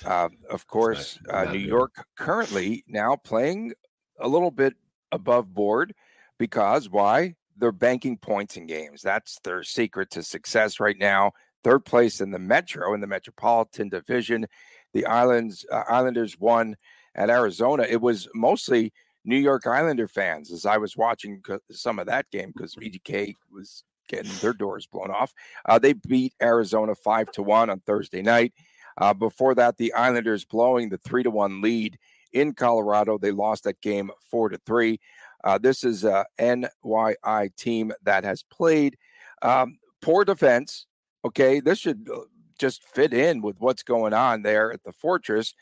Uh, 0.04 0.28
of 0.50 0.66
course, 0.66 1.18
uh, 1.30 1.44
New 1.44 1.58
York 1.58 2.04
currently 2.16 2.84
now 2.86 3.16
playing 3.16 3.72
a 4.20 4.28
little 4.28 4.50
bit 4.50 4.74
above 5.10 5.54
board 5.54 5.94
because 6.38 6.88
why? 6.88 7.36
They're 7.60 7.72
banking 7.72 8.16
points 8.16 8.56
in 8.56 8.66
games. 8.66 9.02
That's 9.02 9.38
their 9.44 9.62
secret 9.62 10.10
to 10.12 10.22
success 10.22 10.80
right 10.80 10.98
now. 10.98 11.32
Third 11.62 11.84
place 11.84 12.20
in 12.20 12.30
the 12.30 12.38
Metro 12.38 12.94
in 12.94 13.00
the 13.00 13.06
Metropolitan 13.06 13.88
Division. 13.88 14.46
The 14.92 15.06
Islands 15.06 15.64
uh, 15.70 15.84
Islanders 15.88 16.38
won 16.38 16.76
at 17.14 17.30
Arizona. 17.30 17.86
It 17.88 18.00
was 18.00 18.28
mostly 18.34 18.92
New 19.24 19.36
York 19.36 19.66
Islander 19.66 20.08
fans 20.08 20.50
as 20.50 20.64
I 20.64 20.78
was 20.78 20.96
watching 20.96 21.42
some 21.70 21.98
of 21.98 22.06
that 22.06 22.30
game 22.30 22.52
because 22.54 22.74
VGK 22.74 23.36
was 23.52 23.84
getting 24.08 24.32
their 24.40 24.52
doors 24.52 24.86
blown 24.86 25.10
off. 25.10 25.32
Uh, 25.66 25.78
they 25.78 25.92
beat 25.92 26.34
Arizona 26.42 26.94
five 26.94 27.30
to 27.32 27.42
one 27.42 27.70
on 27.70 27.80
Thursday 27.80 28.22
night. 28.22 28.52
Uh, 28.98 29.14
before 29.14 29.54
that, 29.54 29.76
the 29.76 29.92
Islanders 29.92 30.44
blowing 30.44 30.88
the 30.88 30.98
three 30.98 31.22
to 31.22 31.30
one 31.30 31.60
lead 31.60 31.98
in 32.32 32.52
Colorado. 32.54 33.18
They 33.18 33.30
lost 33.30 33.64
that 33.64 33.80
game 33.80 34.10
four 34.30 34.48
to 34.48 34.58
three. 34.58 35.00
Uh, 35.44 35.58
this 35.58 35.84
is 35.84 36.04
a 36.04 36.26
NYI 36.38 37.54
team 37.56 37.92
that 38.02 38.24
has 38.24 38.42
played 38.42 38.96
um, 39.42 39.78
poor 40.02 40.24
defense. 40.24 40.86
Okay, 41.24 41.60
this 41.60 41.78
should 41.78 42.08
uh, 42.12 42.20
just 42.58 42.84
fit 42.84 43.12
in 43.12 43.42
with 43.42 43.56
what's 43.58 43.82
going 43.82 44.12
on 44.12 44.42
there 44.42 44.72
at 44.72 44.82
the 44.84 44.92
Fortress. 44.92 45.54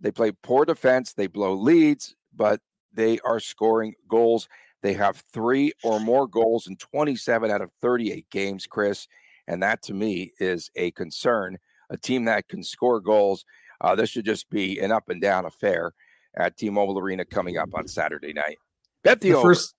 They 0.00 0.10
play 0.10 0.32
poor 0.42 0.64
defense. 0.64 1.12
They 1.12 1.26
blow 1.26 1.54
leads, 1.54 2.14
but 2.34 2.60
they 2.92 3.18
are 3.20 3.40
scoring 3.40 3.94
goals. 4.08 4.48
They 4.82 4.94
have 4.94 5.22
three 5.32 5.72
or 5.84 6.00
more 6.00 6.26
goals 6.26 6.66
in 6.66 6.76
27 6.76 7.50
out 7.50 7.60
of 7.62 7.70
38 7.80 8.28
games, 8.30 8.66
Chris. 8.66 9.06
And 9.46 9.62
that 9.62 9.82
to 9.82 9.94
me 9.94 10.32
is 10.38 10.70
a 10.76 10.90
concern. 10.92 11.58
A 11.90 11.96
team 11.96 12.24
that 12.24 12.48
can 12.48 12.62
score 12.62 13.00
goals. 13.00 13.44
Uh, 13.80 13.94
this 13.94 14.10
should 14.10 14.24
just 14.24 14.50
be 14.50 14.78
an 14.80 14.90
up 14.92 15.08
and 15.08 15.20
down 15.20 15.44
affair 15.44 15.92
at 16.36 16.56
T 16.56 16.70
Mobile 16.70 16.98
Arena 16.98 17.24
coming 17.24 17.58
up 17.58 17.70
on 17.74 17.86
Saturday 17.86 18.32
night. 18.32 18.58
Bet 19.02 19.20
the, 19.20 19.32
the 19.32 19.40
first. 19.40 19.74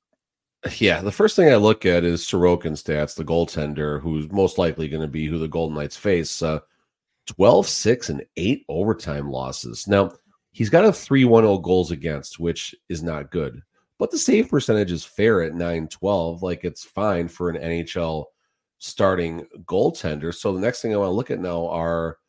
Yeah, 0.77 1.01
the 1.01 1.12
first 1.12 1.36
thing 1.36 1.51
I 1.51 1.58
look 1.58 1.86
at 1.86 2.06
is 2.06 2.22
Sorokin 2.22 2.72
stats, 2.72 3.15
the 3.15 3.25
goaltender, 3.25 4.01
who's 4.01 4.32
most 4.32 4.58
likely 4.58 4.88
going 4.88 5.01
to 5.01 5.10
be 5.10 5.25
who 5.25 5.38
the 5.38 5.48
Golden 5.48 5.75
Knights 5.77 5.98
face. 5.98 6.42
Uh, 6.42 6.60
12, 7.27 7.68
6, 7.68 8.10
and 8.10 8.25
8 8.38 8.65
overtime 8.70 9.30
losses. 9.30 9.88
Now, 9.88 10.12
He's 10.53 10.70
got 10.70 10.86
a 10.86 10.94
310 10.94 11.62
goals 11.63 11.89
against, 11.89 12.39
which 12.39 12.75
is 12.88 13.01
not 13.03 13.32
good. 13.32 13.62
But 13.98 14.12
the 14.12 14.20
save 14.20 14.50
percentage 14.50 14.92
is 14.92 15.03
fair 15.03 15.42
at 15.42 15.53
912. 15.53 16.44
Like 16.44 16.63
it's 16.63 16.84
fine 16.84 17.27
for 17.27 17.50
an 17.50 17.58
NHL 17.58 18.26
starting 18.78 19.47
goaltender. 19.65 20.34
So 20.34 20.54
the 20.54 20.60
next 20.60 20.82
thing 20.82 20.93
I 20.93 20.97
want 20.97 21.08
to 21.08 21.13
look 21.13 21.32
at 21.32 21.39
now 21.39 21.67
are 21.67 22.19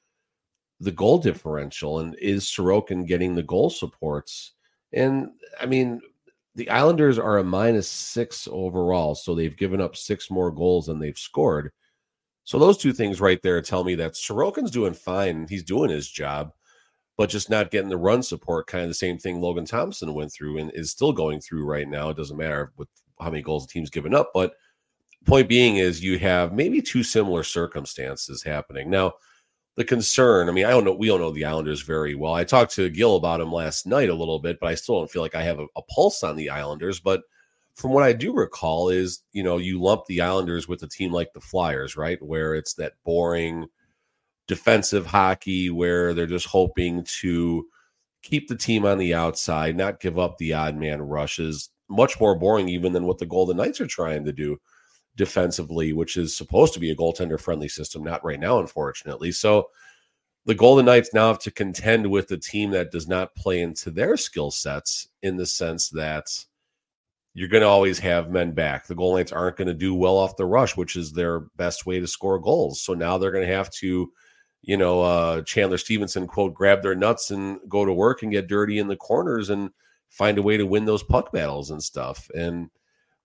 the 0.81 0.90
goal 0.90 1.18
differential 1.18 2.01
and 2.01 2.16
is 2.18 2.45
Sorokin 2.45 3.07
getting 3.07 3.35
the 3.35 3.42
goal 3.42 3.68
supports? 3.68 4.53
And 4.95 5.29
I 5.61 5.66
mean, 5.66 6.01
the 6.55 6.71
Islanders 6.71 7.19
are 7.19 7.38
a 7.38 7.45
minus 7.45 7.88
six 7.88 8.49
overall, 8.51 9.14
so 9.14 9.35
they've 9.35 9.57
given 9.57 9.81
up 9.81 9.97
six 9.97 10.31
more 10.31 10.51
goals 10.51 10.87
than 10.87 10.99
they've 10.99 11.19
scored. 11.19 11.73
So 12.45 12.59
those 12.59 12.79
two 12.79 12.93
things 12.93 13.21
right 13.21 13.40
there 13.43 13.61
tell 13.61 13.85
me 13.85 13.95
that 13.97 14.12
Sorokin's 14.12 14.71
doing 14.71 14.95
fine. 14.95 15.47
He's 15.49 15.64
doing 15.64 15.90
his 15.90 16.09
job 16.09 16.53
but 17.17 17.31
just 17.31 17.51
not 17.51 17.71
getting 17.71 17.88
the 17.88 17.97
run 17.97 18.23
support. 18.23 18.67
Kind 18.67 18.85
of 18.85 18.90
the 18.90 18.95
same 18.95 19.19
thing 19.19 19.40
Logan 19.40 19.64
Thompson 19.64 20.14
went 20.14 20.33
through 20.33 20.59
and 20.59 20.71
is 20.75 20.90
still 20.90 21.12
going 21.12 21.40
through 21.40 21.64
right 21.64 21.88
now. 21.88 22.11
It 22.11 22.17
doesn't 22.17 22.37
matter 22.37 22.73
with 22.77 22.88
how 23.21 23.31
many 23.31 23.43
goals 23.43 23.67
the 23.67 23.73
team's 23.73 23.90
given 23.90 24.14
up, 24.14 24.31
but 24.35 24.55
point 25.25 25.49
being 25.49 25.77
is 25.77 26.03
you 26.03 26.19
have 26.19 26.53
maybe 26.53 26.83
two 26.83 27.03
similar 27.03 27.43
circumstances 27.43 28.43
happening 28.43 28.90
now. 28.90 29.12
The 29.77 29.85
concern, 29.85 30.49
I 30.49 30.53
mean, 30.53 30.67
I 30.67 30.71
don't 30.71 30.85
know, 30.85 30.95
we 30.95 31.09
don't 31.09 31.21
know 31.21 31.33
the 31.33 31.45
Islanders 31.47 31.83
very 31.83 32.15
well. 32.15 32.35
I 32.35 32.45
talked 32.45 32.73
to 32.75 32.89
Gil 32.89 33.17
about 33.17 33.41
him 33.41 33.53
last 33.53 33.87
night 33.87 34.09
a 34.09 34.15
little 34.15 34.39
bit, 34.39 34.59
but 34.61 34.69
I 34.69 34.77
still 34.77 34.99
don't 34.99 35.11
feel 35.11 35.23
like 35.23 35.35
I 35.35 35.43
have 35.43 35.59
a, 35.59 35.67
a 35.77 35.83
pulse 35.83 36.23
on 36.23 36.37
the 36.37 36.51
Islanders. 36.51 37.01
But 37.01 37.23
from 37.75 37.91
what 37.93 38.05
I 38.05 38.13
do 38.13 38.33
recall, 38.33 38.89
is 38.89 39.23
you 39.33 39.43
know, 39.43 39.57
you 39.59 39.81
lump 39.81 40.07
the 40.07 40.21
Islanders 40.21 40.69
with 40.69 40.83
a 40.85 40.89
team 40.89 41.13
like 41.13 41.33
the 41.33 41.41
Flyers, 41.41 41.97
right? 41.97 42.23
Where 42.23 42.55
it's 42.55 42.75
that 42.75 42.93
boring, 43.05 43.67
defensive 44.47 45.07
hockey 45.07 45.71
where 45.71 46.15
they're 46.15 46.27
just 46.27 46.47
hoping 46.47 47.05
to 47.21 47.67
keep 48.23 48.49
the 48.49 48.57
team 48.57 48.87
on 48.87 48.99
the 48.99 49.15
outside, 49.15 49.77
not 49.77 50.01
give 50.01 50.19
up 50.19 50.39
the 50.39 50.53
odd 50.55 50.77
man 50.77 51.03
rushes. 51.03 51.71
Much 51.89 52.19
more 52.21 52.39
boring, 52.39 52.69
even 52.69 52.93
than 52.93 53.07
what 53.07 53.19
the 53.19 53.27
Golden 53.27 53.57
Knights 53.57 53.81
are 53.81 53.87
trying 53.87 54.25
to 54.25 54.33
do 54.33 54.57
defensively, 55.16 55.92
which 55.92 56.16
is 56.16 56.37
supposed 56.37 56.74
to 56.74 56.81
be 56.81 56.90
a 56.90 56.96
goaltender 56.96 57.40
friendly 57.40 57.68
system. 57.68 58.03
Not 58.03 58.24
right 58.24 58.40
now, 58.40 58.59
unfortunately. 58.59 59.33
So 59.33 59.68
the 60.46 60.55
Golden 60.55 60.87
Knights 60.87 61.11
now 61.14 61.29
have 61.29 61.38
to 61.40 61.50
contend 61.50 62.11
with 62.11 62.31
a 62.31 62.37
team 62.37 62.70
that 62.72 62.90
does 62.90 63.09
not 63.09 63.35
play 63.35 63.62
into 63.62 63.90
their 63.90 64.16
skill 64.16 64.50
sets 64.50 65.09
in 65.22 65.37
the 65.37 65.46
sense 65.46 65.88
that 65.90 66.27
you're 67.33 67.48
going 67.48 67.62
to 67.62 67.68
always 67.68 67.98
have 67.98 68.31
men 68.31 68.53
back. 68.53 68.87
The 68.87 68.94
Golden 68.94 69.18
Knights 69.18 69.33
aren't 69.33 69.57
going 69.57 69.68
to 69.68 69.74
do 69.74 69.94
well 69.94 70.16
off 70.16 70.37
the 70.37 70.46
rush, 70.46 70.77
which 70.77 70.96
is 70.96 71.12
their 71.12 71.40
best 71.57 71.87
way 71.87 71.98
to 71.98 72.07
score 72.07 72.38
goals. 72.38 72.81
So 72.81 72.94
now 72.94 73.18
they're 73.18 73.33
going 73.33 73.46
to 73.46 73.55
have 73.55 73.70
to 73.70 74.12
you 74.66 74.77
know, 74.77 75.03
uh, 75.03 75.42
Chandler 75.42 75.79
Stephenson, 75.79 76.27
quote, 76.27 76.55
grab 76.55 76.83
their 76.83 76.94
nuts 76.94 77.31
and 77.31 77.61
go 77.68 77.85
to 77.85 77.92
work 77.92 78.22
and 78.22 78.33
get 78.33 78.48
dirty 78.48 78.79
in 78.79 78.88
the 78.88 78.96
corners 78.96 79.50
and 79.50 79.70
find 80.09 80.38
a 80.38 80.42
way 80.42 80.57
to 80.57 80.66
win 80.66 80.87
those 80.87 81.03
puck 81.03 81.33
battles 81.33 81.70
and 81.70 81.83
stuff. 81.83 82.31
And 82.35 82.70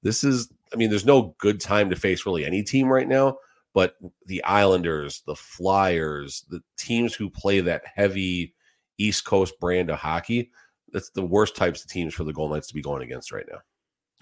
this 0.04 0.24
is, 0.24 0.52
I 0.74 0.78
mean, 0.78 0.90
there's 0.90 1.06
no 1.06 1.36
good 1.40 1.60
time 1.60 1.90
to 1.90 1.96
face 1.96 2.26
really 2.26 2.46
any 2.46 2.64
team 2.64 2.88
right 2.88 3.08
now, 3.08 3.38
but 3.74 3.96
the 4.26 4.44
Islanders, 4.44 5.24
the 5.26 5.36
Flyers, 5.36 6.46
the 6.50 6.62
teams 6.78 7.14
who 7.14 7.30
play 7.30 7.62
that 7.62 7.84
heavy 7.96 8.54
East 8.98 9.26
Coast 9.26 9.60
brand 9.60 9.90
of 9.90 10.00
hockey, 10.00 10.52
that's 10.92 11.10
the 11.12 11.26
worst 11.26 11.56
types 11.56 11.84
of 11.84 11.90
teams 11.90 12.14
for 12.14 12.24
the 12.24 12.34
Golden 12.34 12.56
Knights 12.56 12.68
to 12.68 12.74
be 12.74 12.82
going 12.82 13.04
against 13.04 13.32
right 13.32 13.46
now. 13.50 13.60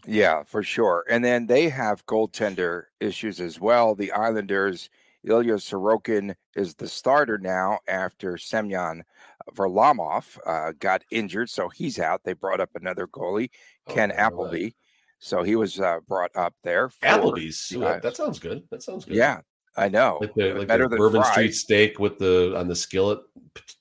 Yeah, 0.05 0.43
for 0.43 0.63
sure. 0.63 1.05
And 1.09 1.23
then 1.23 1.47
they 1.47 1.69
have 1.69 2.05
goaltender 2.05 2.83
issues 2.99 3.41
as 3.41 3.59
well. 3.59 3.95
The 3.95 4.11
Islanders, 4.11 4.89
Ilya 5.23 5.55
Sorokin 5.55 6.35
is 6.55 6.75
the 6.75 6.87
starter 6.87 7.37
now 7.37 7.79
after 7.87 8.37
Semyon 8.37 9.03
Varlamov 9.53 10.37
uh, 10.45 10.73
got 10.79 11.03
injured, 11.11 11.49
so 11.49 11.69
he's 11.69 11.99
out. 11.99 12.23
They 12.23 12.33
brought 12.33 12.61
up 12.61 12.69
another 12.75 13.07
goalie, 13.07 13.49
oh, 13.87 13.93
Ken 13.93 14.11
Appleby. 14.11 14.63
Right. 14.63 14.75
So 15.19 15.43
he 15.43 15.55
was 15.55 15.79
uh, 15.79 15.99
brought 16.07 16.31
up 16.35 16.53
there. 16.63 16.89
Applebee's. 17.03 17.75
Uh, 17.75 17.99
that 18.01 18.15
sounds 18.15 18.39
good. 18.39 18.63
That 18.71 18.83
sounds 18.83 19.05
good. 19.05 19.15
Yeah, 19.15 19.41
I 19.75 19.89
know. 19.89 20.19
Like 20.21 20.33
the, 20.35 20.53
like 20.53 20.67
Better 20.67 20.87
the 20.87 20.97
Bourbon 20.97 21.21
fries. 21.21 21.31
Street 21.31 21.55
steak 21.55 21.99
with 21.99 22.19
the 22.19 22.55
on 22.57 22.67
the 22.67 22.75
skillet, 22.75 23.19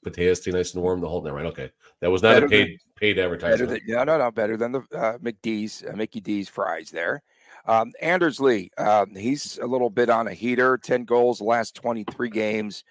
potatoes 0.03 0.41
stay 0.41 0.51
nice 0.51 0.75
and 0.75 0.83
warm. 0.83 1.01
The 1.01 1.09
whole 1.09 1.23
thing, 1.23 1.33
right? 1.33 1.47
Okay, 1.47 1.71
that 2.01 2.11
was 2.11 2.23
not 2.23 2.35
better 2.35 2.47
a 2.47 2.49
paid 2.49 2.69
than, 2.69 2.79
paid 2.97 3.19
advertisement. 3.19 3.71
Than, 3.71 3.81
no, 3.87 4.05
no, 4.05 4.19
no. 4.19 4.31
Better 4.31 4.57
than 4.57 4.73
the 4.73 4.81
uh, 4.95 5.19
McD's, 5.19 5.85
uh, 5.85 5.95
Mickey 5.95 6.21
D's 6.21 6.49
fries 6.49 6.91
there. 6.91 7.23
Um, 7.67 7.93
Anders 8.01 8.41
Lee, 8.41 8.71
uh, 8.79 9.07
he's 9.15 9.59
a 9.59 9.67
little 9.67 9.91
bit 9.91 10.09
on 10.09 10.29
a 10.29 10.35
heater, 10.35 10.79
10 10.79 11.05
goals 11.05 11.41
last 11.41 11.75
23 11.75 12.31
games. 12.31 12.85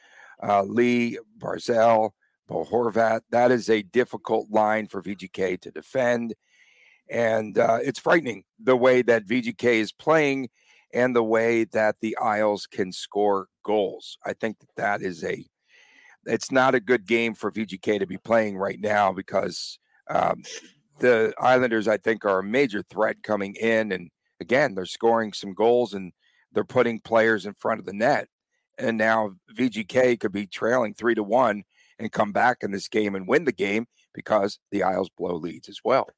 Uh, 0.44 0.64
Lee, 0.64 1.18
Barzal, 1.40 2.12
Bohorvat. 2.50 3.22
That 3.30 3.52
is 3.52 3.70
a 3.70 3.82
difficult 3.82 4.52
line 4.52 4.88
for 4.88 5.02
VGK 5.02 5.62
to 5.62 5.72
defend. 5.72 6.36
And 7.10 7.58
uh, 7.58 7.80
it's 7.82 8.00
frightening 8.00 8.44
the 8.62 8.76
way 8.76 9.02
that 9.04 9.28
VGK 9.28 9.64
is 9.64 9.92
playing 9.92 10.50
and 10.94 11.16
the 11.16 11.24
way 11.24 11.66
that 11.66 11.98
the 12.02 12.18
Isles 12.18 12.68
can 12.68 12.92
score 12.92 13.48
goals. 13.64 14.18
I 14.26 14.34
think 14.34 14.60
that 14.60 14.76
that 14.78 15.02
is 15.02 15.24
a, 15.24 15.46
it's 16.26 16.52
not 16.52 16.74
a 16.74 16.80
good 16.80 17.06
game 17.06 17.34
for 17.34 17.52
VGK 17.52 18.00
to 18.00 18.08
be 18.08 18.18
playing 18.18 18.58
right 18.58 18.80
now 18.80 19.12
because 19.12 19.78
um, 20.10 20.44
the 21.00 21.34
Islanders, 21.40 21.88
I 21.88 21.98
think, 21.98 22.26
are 22.26 22.40
a 22.40 22.44
major 22.44 22.82
threat 22.82 23.22
coming 23.24 23.56
in 23.56 23.92
and 23.92 24.10
again, 24.40 24.76
they're 24.76 24.86
scoring 24.86 25.34
some 25.34 25.54
goals 25.54 25.94
and 25.94 26.12
they're 26.54 26.64
putting 26.64 27.00
players 27.00 27.46
in 27.46 27.54
front 27.54 27.80
of 27.80 27.86
the 27.86 27.94
net. 27.94 28.28
And 28.78 28.98
now 28.98 29.32
VGK 29.58 30.20
could 30.20 30.32
be 30.32 30.48
trailing 30.48 30.94
three 30.94 31.16
to 31.16 31.24
one 31.24 31.64
and 32.00 32.12
come 32.12 32.32
back 32.32 32.58
in 32.62 32.72
this 32.72 32.88
game 32.88 33.16
and 33.16 33.28
win 33.28 33.46
the 33.46 33.52
game 33.52 33.88
because 34.14 34.60
the 34.72 34.84
Isles 34.84 35.10
blow 35.18 35.36
leads 35.36 35.70
as 35.70 35.80
well. 35.84 36.10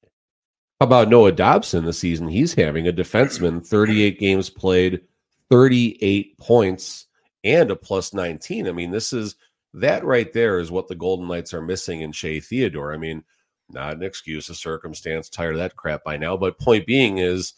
How 0.79 0.85
about 0.85 1.09
Noah 1.09 1.31
Dobson 1.31 1.85
the 1.85 1.93
season 1.93 2.27
he's 2.27 2.53
having? 2.53 2.87
A 2.87 2.93
defenseman, 2.93 3.65
38 3.65 4.19
games 4.19 4.49
played, 4.49 5.01
38 5.49 6.37
points, 6.37 7.07
and 7.43 7.71
a 7.71 7.75
plus 7.75 8.13
19. 8.13 8.67
I 8.67 8.71
mean, 8.71 8.91
this 8.91 9.11
is 9.11 9.35
that 9.73 10.05
right 10.05 10.31
there 10.33 10.59
is 10.59 10.69
what 10.69 10.87
the 10.87 10.95
Golden 10.95 11.27
Knights 11.27 11.53
are 11.53 11.63
missing 11.63 12.01
in 12.01 12.11
Shea 12.11 12.39
Theodore. 12.39 12.93
I 12.93 12.97
mean, 12.97 13.23
not 13.69 13.95
an 13.95 14.03
excuse, 14.03 14.49
a 14.49 14.55
circumstance, 14.55 15.29
tired 15.29 15.55
of 15.55 15.59
that 15.59 15.75
crap 15.75 16.03
by 16.03 16.15
now. 16.15 16.37
But 16.37 16.59
point 16.59 16.85
being 16.85 17.17
is 17.17 17.53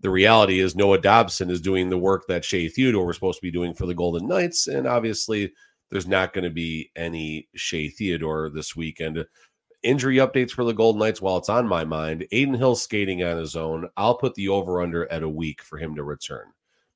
the 0.00 0.10
reality 0.10 0.60
is 0.60 0.76
Noah 0.76 1.00
Dobson 1.00 1.50
is 1.50 1.62
doing 1.62 1.88
the 1.88 1.96
work 1.96 2.26
that 2.28 2.44
Shea 2.44 2.68
Theodore 2.68 3.06
was 3.06 3.16
supposed 3.16 3.38
to 3.38 3.46
be 3.46 3.50
doing 3.50 3.72
for 3.72 3.86
the 3.86 3.94
Golden 3.94 4.28
Knights. 4.28 4.66
And 4.66 4.86
obviously, 4.86 5.52
there's 5.90 6.06
not 6.06 6.34
going 6.34 6.44
to 6.44 6.50
be 6.50 6.90
any 6.96 7.48
Shea 7.54 7.88
Theodore 7.88 8.50
this 8.50 8.76
weekend. 8.76 9.24
Injury 9.82 10.16
updates 10.16 10.50
for 10.50 10.64
the 10.64 10.72
Golden 10.72 11.00
Knights 11.00 11.22
while 11.22 11.36
it's 11.36 11.48
on 11.48 11.66
my 11.66 11.84
mind. 11.84 12.26
Adin 12.32 12.54
Hill 12.54 12.74
skating 12.74 13.22
on 13.22 13.36
his 13.36 13.54
own. 13.54 13.88
I'll 13.96 14.16
put 14.16 14.34
the 14.34 14.48
over 14.48 14.82
under 14.82 15.10
at 15.12 15.22
a 15.22 15.28
week 15.28 15.62
for 15.62 15.78
him 15.78 15.94
to 15.94 16.02
return. 16.02 16.46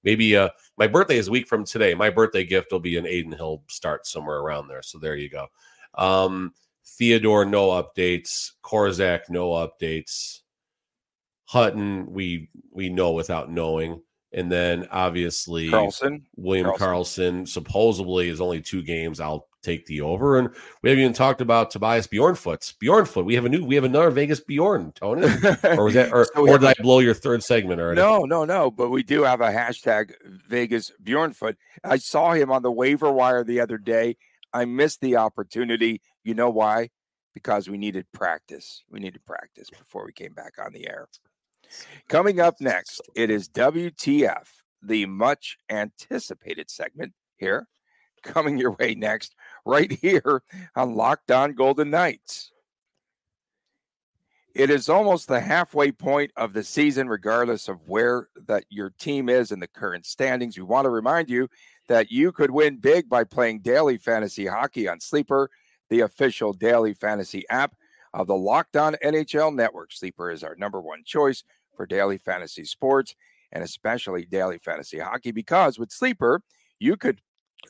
Maybe 0.04 0.36
uh, 0.36 0.48
my 0.78 0.88
birthday 0.88 1.16
is 1.16 1.28
a 1.28 1.30
week 1.30 1.46
from 1.46 1.64
today. 1.64 1.94
My 1.94 2.10
birthday 2.10 2.44
gift 2.44 2.72
will 2.72 2.80
be 2.80 2.96
an 2.96 3.06
Adin 3.06 3.32
Hill 3.32 3.62
start 3.68 4.06
somewhere 4.06 4.38
around 4.38 4.66
there. 4.66 4.82
So 4.82 4.98
there 4.98 5.14
you 5.14 5.28
go. 5.28 5.46
Um, 5.94 6.54
Theodore, 6.84 7.44
no 7.44 7.68
updates. 7.68 8.52
Korczak, 8.64 9.30
no 9.30 9.50
updates. 9.50 10.40
Hutton, 11.44 12.12
we 12.12 12.48
we 12.70 12.88
know 12.88 13.12
without 13.12 13.50
knowing. 13.50 14.02
And 14.32 14.50
then 14.50 14.88
obviously 14.90 15.68
Karlsson, 15.68 16.22
William 16.36 16.68
Karlsson 16.68 17.46
supposedly 17.46 18.28
is 18.28 18.40
only 18.40 18.62
two 18.62 18.82
games. 18.82 19.20
I'll 19.20 19.46
take 19.62 19.86
the 19.86 20.00
over. 20.00 20.38
And 20.38 20.50
we 20.82 20.90
haven't 20.90 21.02
even 21.02 21.14
talked 21.14 21.40
about 21.40 21.70
Tobias 21.70 22.06
Bjornfot. 22.06 22.74
Bjornfot. 22.82 23.24
We 23.24 23.34
have 23.34 23.44
a 23.44 23.48
new 23.48 23.64
we 23.64 23.74
have 23.74 23.84
another 23.84 24.10
Vegas 24.10 24.40
Bjorn, 24.40 24.92
Tony. 24.92 25.22
or 25.64 25.84
was 25.84 25.94
that 25.94 26.10
or, 26.12 26.26
so 26.34 26.48
or 26.48 26.58
did 26.58 26.68
I 26.68 26.74
blow 26.82 26.98
your 26.98 27.14
third 27.14 27.42
segment 27.42 27.80
already? 27.80 28.00
No, 28.00 28.20
no, 28.20 28.44
no. 28.44 28.70
But 28.70 28.90
we 28.90 29.02
do 29.02 29.22
have 29.22 29.40
a 29.40 29.50
hashtag 29.50 30.12
Vegas 30.48 30.92
Bjornfot. 31.02 31.56
I 31.84 31.96
saw 31.96 32.32
him 32.32 32.50
on 32.50 32.62
the 32.62 32.72
waiver 32.72 33.10
wire 33.10 33.44
the 33.44 33.60
other 33.60 33.78
day. 33.78 34.16
I 34.52 34.64
missed 34.64 35.00
the 35.00 35.16
opportunity. 35.16 36.02
You 36.24 36.34
know 36.34 36.50
why? 36.50 36.90
Because 37.34 37.68
we 37.68 37.78
needed 37.78 38.06
practice. 38.12 38.84
We 38.90 39.00
needed 39.00 39.24
practice 39.24 39.70
before 39.70 40.04
we 40.04 40.12
came 40.12 40.34
back 40.34 40.54
on 40.62 40.72
the 40.72 40.88
air. 40.88 41.08
Coming 42.08 42.40
up 42.40 42.60
next, 42.60 43.00
it 43.14 43.30
is 43.30 43.48
WTF, 43.48 44.46
the 44.82 45.06
much 45.06 45.56
anticipated 45.70 46.70
segment 46.70 47.12
here. 47.36 47.68
Coming 48.22 48.58
your 48.58 48.72
way 48.72 48.94
next, 48.94 49.34
right 49.64 49.90
here 49.92 50.42
on 50.76 50.94
Locked 50.94 51.30
On 51.30 51.52
Golden 51.52 51.90
Knights. 51.90 52.52
It 54.54 54.68
is 54.68 54.90
almost 54.90 55.28
the 55.28 55.40
halfway 55.40 55.92
point 55.92 56.30
of 56.36 56.52
the 56.52 56.62
season, 56.62 57.08
regardless 57.08 57.68
of 57.68 57.88
where 57.88 58.28
that 58.46 58.64
your 58.68 58.90
team 58.90 59.30
is 59.30 59.50
in 59.50 59.60
the 59.60 59.66
current 59.66 60.04
standings. 60.04 60.58
We 60.58 60.64
want 60.64 60.84
to 60.84 60.90
remind 60.90 61.30
you 61.30 61.48
that 61.88 62.10
you 62.10 62.32
could 62.32 62.50
win 62.50 62.76
big 62.76 63.08
by 63.08 63.24
playing 63.24 63.60
daily 63.60 63.96
fantasy 63.96 64.46
hockey 64.46 64.88
on 64.88 65.00
Sleeper, 65.00 65.48
the 65.88 66.00
official 66.00 66.52
daily 66.52 66.92
fantasy 66.92 67.48
app 67.48 67.74
of 68.12 68.26
the 68.26 68.36
Locked 68.36 68.76
On 68.76 68.94
NHL 69.02 69.54
Network. 69.54 69.90
Sleeper 69.90 70.30
is 70.30 70.44
our 70.44 70.54
number 70.56 70.82
one 70.82 71.02
choice 71.04 71.44
for 71.74 71.86
daily 71.86 72.18
fantasy 72.18 72.64
sports 72.64 73.14
and 73.52 73.64
especially 73.64 74.24
daily 74.26 74.58
fantasy 74.58 74.98
hockey 74.98 75.30
because 75.30 75.78
with 75.78 75.90
Sleeper, 75.90 76.42
you 76.78 76.96
could 76.96 77.20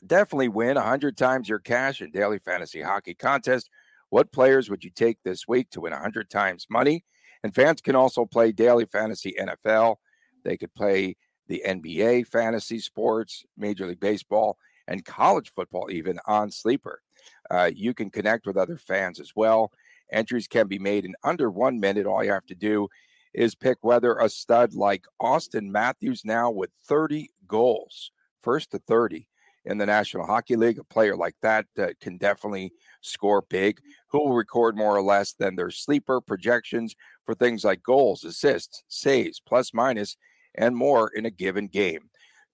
definitely 0.05 0.49
win 0.49 0.75
100 0.75 1.17
times 1.17 1.49
your 1.49 1.59
cash 1.59 2.01
in 2.01 2.11
daily 2.11 2.39
fantasy 2.39 2.81
hockey 2.81 3.13
contest. 3.13 3.69
What 4.09 4.31
players 4.31 4.69
would 4.69 4.83
you 4.83 4.91
take 4.91 5.17
this 5.23 5.47
week 5.47 5.69
to 5.71 5.81
win 5.81 5.93
100 5.93 6.29
times 6.29 6.67
money? 6.69 7.03
And 7.43 7.53
fans 7.53 7.81
can 7.81 7.95
also 7.95 8.25
play 8.25 8.51
daily 8.51 8.85
fantasy 8.85 9.35
NFL. 9.39 9.97
They 10.43 10.57
could 10.57 10.73
play 10.73 11.17
the 11.47 11.63
NBA, 11.65 12.27
fantasy 12.27 12.79
sports, 12.79 13.43
Major 13.57 13.87
League 13.87 13.99
Baseball, 13.99 14.57
and 14.87 15.05
college 15.05 15.51
football, 15.55 15.89
even 15.91 16.19
on 16.25 16.51
Sleeper. 16.51 17.01
Uh, 17.49 17.69
you 17.73 17.93
can 17.93 18.09
connect 18.09 18.45
with 18.45 18.57
other 18.57 18.77
fans 18.77 19.19
as 19.19 19.33
well. 19.35 19.71
Entries 20.11 20.47
can 20.47 20.67
be 20.67 20.79
made 20.79 21.05
in 21.05 21.15
under 21.23 21.49
one 21.49 21.79
minute. 21.79 22.05
All 22.05 22.23
you 22.23 22.31
have 22.31 22.45
to 22.47 22.55
do 22.55 22.87
is 23.33 23.55
pick 23.55 23.77
whether 23.81 24.15
a 24.17 24.29
stud 24.29 24.73
like 24.73 25.05
Auston 25.21 25.69
Matthews 25.69 26.23
now 26.23 26.51
with 26.51 26.69
30 26.87 27.29
goals, 27.47 28.11
first 28.41 28.71
to 28.71 28.79
30 28.79 29.27
in 29.65 29.77
the 29.77 29.85
National 29.85 30.25
Hockey 30.25 30.55
League. 30.55 30.79
A 30.79 30.83
player 30.83 31.15
like 31.15 31.35
that 31.41 31.65
uh, 31.77 31.87
can 31.99 32.17
definitely 32.17 32.73
score 33.01 33.43
big. 33.49 33.79
Who 34.09 34.19
will 34.19 34.33
record 34.33 34.75
more 34.75 34.95
or 34.95 35.01
less 35.01 35.33
than 35.33 35.55
their 35.55 35.71
sleeper 35.71 36.21
projections 36.21 36.95
for 37.25 37.33
things 37.33 37.63
like 37.63 37.83
goals, 37.83 38.23
assists, 38.23 38.83
saves, 38.87 39.39
plus 39.39 39.73
minus, 39.73 40.17
and 40.55 40.75
more 40.75 41.09
in 41.15 41.25
a 41.25 41.31
given 41.31 41.67
game. 41.67 42.09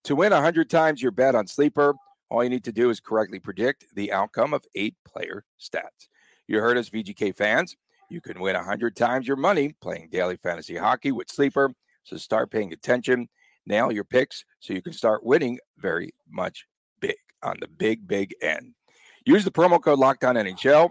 To 0.06 0.16
win 0.16 0.32
100 0.32 0.70
times 0.70 1.02
your 1.02 1.12
bet 1.12 1.36
on 1.36 1.48
sleeper, 1.48 1.96
all 2.30 2.44
you 2.44 2.50
need 2.50 2.64
to 2.66 2.72
do 2.72 2.90
is 2.90 3.00
correctly 3.00 3.40
predict 3.40 3.86
the 3.96 4.12
outcome 4.12 4.54
of 4.54 4.64
eight 4.76 4.96
player 5.06 5.44
stats. 5.60 6.08
You 6.48 6.60
heard 6.60 6.78
us, 6.78 6.90
VGK 6.90 7.36
fans. 7.36 7.76
You 8.10 8.22
can 8.22 8.40
win 8.40 8.56
100 8.56 8.96
times 8.96 9.28
your 9.28 9.38
money 9.38 9.76
playing 9.82 10.10
daily 10.12 10.38
fantasy 10.38 10.78
hockey 10.78 11.12
with 11.12 11.30
Sleeper. 11.30 11.74
So 12.04 12.18
start 12.18 12.50
paying 12.50 12.74
attention, 12.74 13.30
nail 13.66 13.92
your 13.92 14.04
picks 14.04 14.46
so 14.60 14.74
you 14.74 14.82
can 14.82 14.94
start 14.94 15.24
winning 15.24 15.60
very 15.78 16.12
much 16.28 16.66
on 17.44 17.58
the 17.60 17.68
big, 17.68 18.08
big 18.08 18.36
end. 18.42 18.74
Use 19.26 19.44
the 19.44 19.52
promo 19.52 19.82
code 19.82 20.00
Locked 20.00 20.24
On 20.24 20.36
NHL 20.36 20.90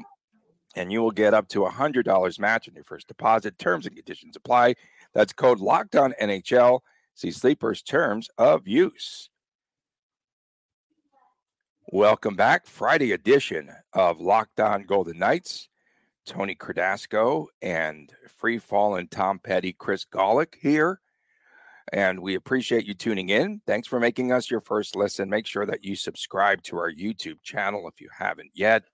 and 0.76 0.92
you 0.92 1.02
will 1.02 1.10
get 1.10 1.34
up 1.34 1.48
to 1.48 1.64
a 1.64 1.70
$100 1.70 2.38
match 2.38 2.68
on 2.68 2.74
your 2.74 2.84
first 2.84 3.08
deposit. 3.08 3.58
Terms 3.58 3.86
and 3.86 3.96
conditions 3.96 4.36
apply. 4.36 4.74
That's 5.14 5.32
code 5.32 5.60
Locked 5.60 5.96
On 5.96 6.14
NHL. 6.20 6.80
See 7.14 7.30
Sleeper's 7.30 7.82
terms 7.82 8.28
of 8.38 8.68
use. 8.68 9.30
Welcome 11.90 12.36
back. 12.36 12.66
Friday 12.66 13.12
edition 13.12 13.70
of 13.92 14.20
Locked 14.20 14.60
On 14.60 14.82
Golden 14.84 15.18
Knights. 15.18 15.68
Tony 16.26 16.54
Cardasco 16.54 17.46
and 17.62 18.12
Free 18.36 18.58
Fallen 18.58 19.08
Tom 19.08 19.38
Petty, 19.38 19.72
Chris 19.72 20.04
Gawlik 20.04 20.54
here. 20.60 21.00
And 21.92 22.20
we 22.20 22.34
appreciate 22.34 22.84
you 22.86 22.94
tuning 22.94 23.30
in. 23.30 23.60
Thanks 23.66 23.88
for 23.88 23.98
making 23.98 24.32
us 24.32 24.50
your 24.50 24.60
first 24.60 24.96
listen. 24.96 25.30
Make 25.30 25.46
sure 25.46 25.66
that 25.66 25.84
you 25.84 25.96
subscribe 25.96 26.62
to 26.64 26.76
our 26.76 26.92
YouTube 26.92 27.42
channel 27.42 27.88
if 27.88 28.00
you 28.00 28.08
haven't 28.16 28.50
yet. 28.54 28.84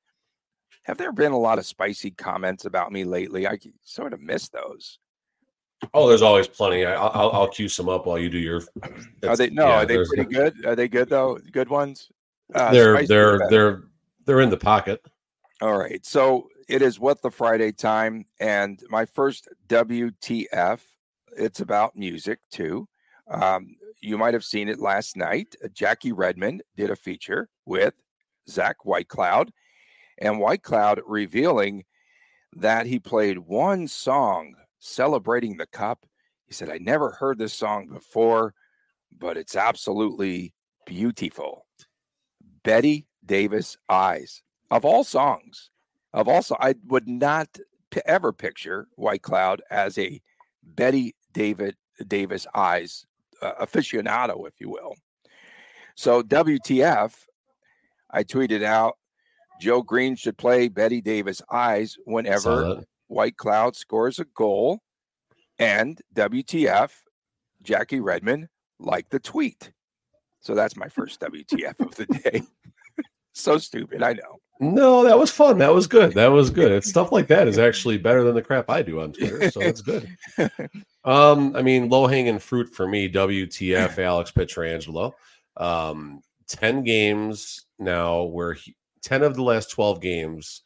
Have 0.85 0.99
there 0.99 1.13
been 1.13 1.33
a 1.33 1.39
lot 1.39 1.59
of 1.59 1.67
spicy 1.67 2.11
comments 2.11 2.67
about 2.67 2.93
me 2.93 3.05
lately? 3.05 3.47
I 3.47 3.59
sort 3.83 4.13
of 4.13 4.21
miss 4.21 4.49
those. 4.49 4.99
Oh, 5.93 6.09
there's 6.09 6.23
always 6.23 6.47
plenty. 6.47 6.85
I, 6.85 6.95
will 6.95 7.33
I'll 7.33 7.49
cue 7.49 7.69
some 7.69 7.89
up 7.89 8.07
while 8.07 8.19
you 8.19 8.31
do 8.31 8.39
your. 8.39 8.63
Are 9.27 9.37
they 9.37 9.51
no? 9.51 9.67
Yeah, 9.67 9.83
are 9.83 9.87
they 9.87 10.05
pretty 10.05 10.25
good? 10.25 10.65
Are 10.65 10.77
they 10.77 10.89
good 10.89 11.09
though? 11.09 11.39
Good 11.53 11.69
ones. 11.69 12.11
Uh, 12.55 12.71
they're 12.73 13.07
they're 13.07 13.41
they're 13.51 13.83
they're 14.25 14.41
in 14.41 14.51
the 14.51 14.57
pocket. 14.57 15.05
All 15.61 15.77
right. 15.77 16.05
So 16.05 16.49
it 16.69 16.83
is 16.83 16.99
what 17.01 17.23
the 17.23 17.31
Friday 17.31 17.73
time, 17.73 18.25
and 18.41 18.83
my 18.89 19.05
first 19.05 19.49
WTF. 19.69 20.81
It's 21.37 21.61
about 21.61 21.97
music 21.97 22.39
too. 22.51 22.89
Um, 23.29 23.77
you 24.01 24.19
might 24.19 24.35
have 24.35 24.45
seen 24.45 24.69
it 24.69 24.81
last 24.81 25.17
night. 25.17 25.55
Jackie 25.73 26.13
Redmond 26.13 26.63
did 26.77 26.91
a 26.91 26.97
feature 26.97 27.49
with 27.65 27.95
Zach 28.49 28.77
Whitecloud, 28.85 29.51
and 30.19 30.39
Whitecloud 30.39 31.01
revealing 31.07 31.85
that 32.55 32.87
he 32.87 32.99
played 32.99 33.39
one 33.39 33.89
song 33.89 34.55
celebrating 34.79 35.57
the 35.57 35.67
cup. 35.67 36.07
He 36.47 36.55
said, 36.55 36.69
I 36.71 36.79
never 36.79 37.11
heard 37.13 37.39
this 37.39 37.55
song 37.55 37.89
before, 37.89 38.55
but 39.19 39.37
it's 39.37 39.57
absolutely 39.57 40.53
beautiful. 40.87 41.67
Bette 42.63 43.07
Davis 43.25 43.77
Eyes. 43.89 44.43
Of 44.71 44.85
all 44.85 45.05
songs, 45.05 45.71
of 46.13 46.29
also, 46.29 46.57
I 46.61 46.75
would 46.87 47.09
not 47.09 47.59
p- 47.91 48.01
ever 48.07 48.33
picture 48.33 48.89
Whitecloud 48.99 49.61
as 49.71 49.99
a 49.99 50.21
Bette 50.63 51.15
David 51.35 51.77
Davis 52.07 52.47
eyes 52.55 53.05
uh, 53.43 53.53
aficionado, 53.61 54.49
if 54.49 54.55
you 54.59 54.71
will. 54.71 54.95
So 55.97 56.23
WTF, 56.23 57.15
I 58.11 58.25
tweeted 58.25 58.63
out 58.63 58.95
Joe 59.61 59.83
Green 59.83 60.17
should 60.17 60.39
play 60.39 60.69
Bette 60.69 61.01
Davis 61.01 61.43
eyes 61.51 61.97
whenever 62.05 62.85
Whitecloud 63.11 63.77
scores 63.77 64.19
a 64.19 64.25
goal, 64.25 64.81
and 65.59 66.01
WTF, 66.15 66.91
Jackie 67.63 68.01
Redmond 68.01 68.49
liked 68.79 69.11
the 69.11 69.21
tweet. 69.21 69.73
So 70.41 70.55
that's 70.55 70.77
my 70.77 70.89
first 70.89 71.21
WTF 71.21 71.81
of 71.81 71.95
the 71.95 72.07
day. 72.07 72.43
so 73.35 73.59
stupid, 73.59 74.03
I 74.03 74.15
know. 74.15 74.41
No, 74.61 75.03
that 75.05 75.19
was 75.19 75.31
fun. 75.31 75.59
That 75.59 75.75
was 75.75 75.87
good. 75.87 76.13
That 76.15 76.29
was 76.29 76.49
good. 76.49 76.71
It's 76.73 76.89
stuff 76.89 77.11
like 77.13 77.27
that 77.27 77.49
is 77.49 77.59
actually 77.69 77.99
better 77.99 78.23
than 78.25 78.35
the 78.35 78.43
crap 78.43 78.71
I 78.71 78.83
do 78.83 79.01
on 79.01 79.13
Twitter. 79.13 79.51
So 79.51 79.61
that's 79.61 79.83
good. 79.83 80.09
Um, 81.07 81.55
I 81.55 81.61
mean, 81.61 81.91
low 81.91 82.07
hanging 82.07 82.39
fruit 82.39 82.75
for 82.75 82.89
me, 82.89 83.11
WTF 83.11 83.99
Alex 84.03 84.31
Pietrangelo. 84.31 85.13
Um, 85.55 86.23
10 86.49 86.83
games 86.83 87.67
now 87.79 88.23
where 88.23 88.55
he, 88.55 88.75
10 89.03 89.23
of 89.23 89.35
the 89.37 89.43
last 89.43 89.71
12 89.71 90.01
games, 90.01 90.63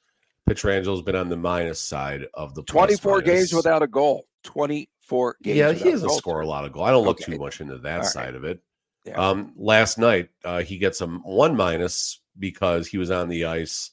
Pietrangelo's 0.49 1.03
been 1.03 1.17
on 1.17 1.29
the 1.29 1.37
minus 1.37 1.81
side 1.81 2.27
of 2.35 2.55
the 2.55 2.63
24 2.63 3.15
minus. 3.17 3.27
games 3.29 3.53
without 3.53 3.83
a 3.83 3.89
goal. 3.89 4.27
24 4.45 5.37
games. 5.43 5.57
Yeah, 5.57 5.73
he 5.73 5.91
doesn't 5.91 6.09
a 6.09 6.15
score 6.15 6.41
a 6.43 6.47
lot 6.47 6.65
of 6.65 6.73
goal. 6.73 6.85
I 6.85 6.93
don't 6.93 7.05
look 7.05 7.21
Okay. 7.21 7.33
too 7.33 7.39
much 7.41 7.61
into 7.61 7.79
that 7.79 7.93
All 7.95 7.99
right. 8.03 8.07
side 8.07 8.37
of 8.37 8.45
it. 8.45 8.61
Yeah. 9.05 9.15
Um, 9.31 9.55
last 9.57 9.99
night, 9.99 10.29
uh, 10.45 10.61
he 10.63 10.79
gets 10.79 11.01
a 11.01 11.07
one 11.09 11.57
minus 11.57 12.21
because 12.39 12.87
he 12.87 12.99
was 12.99 13.11
on 13.11 13.29
the 13.29 13.45
ice 13.45 13.93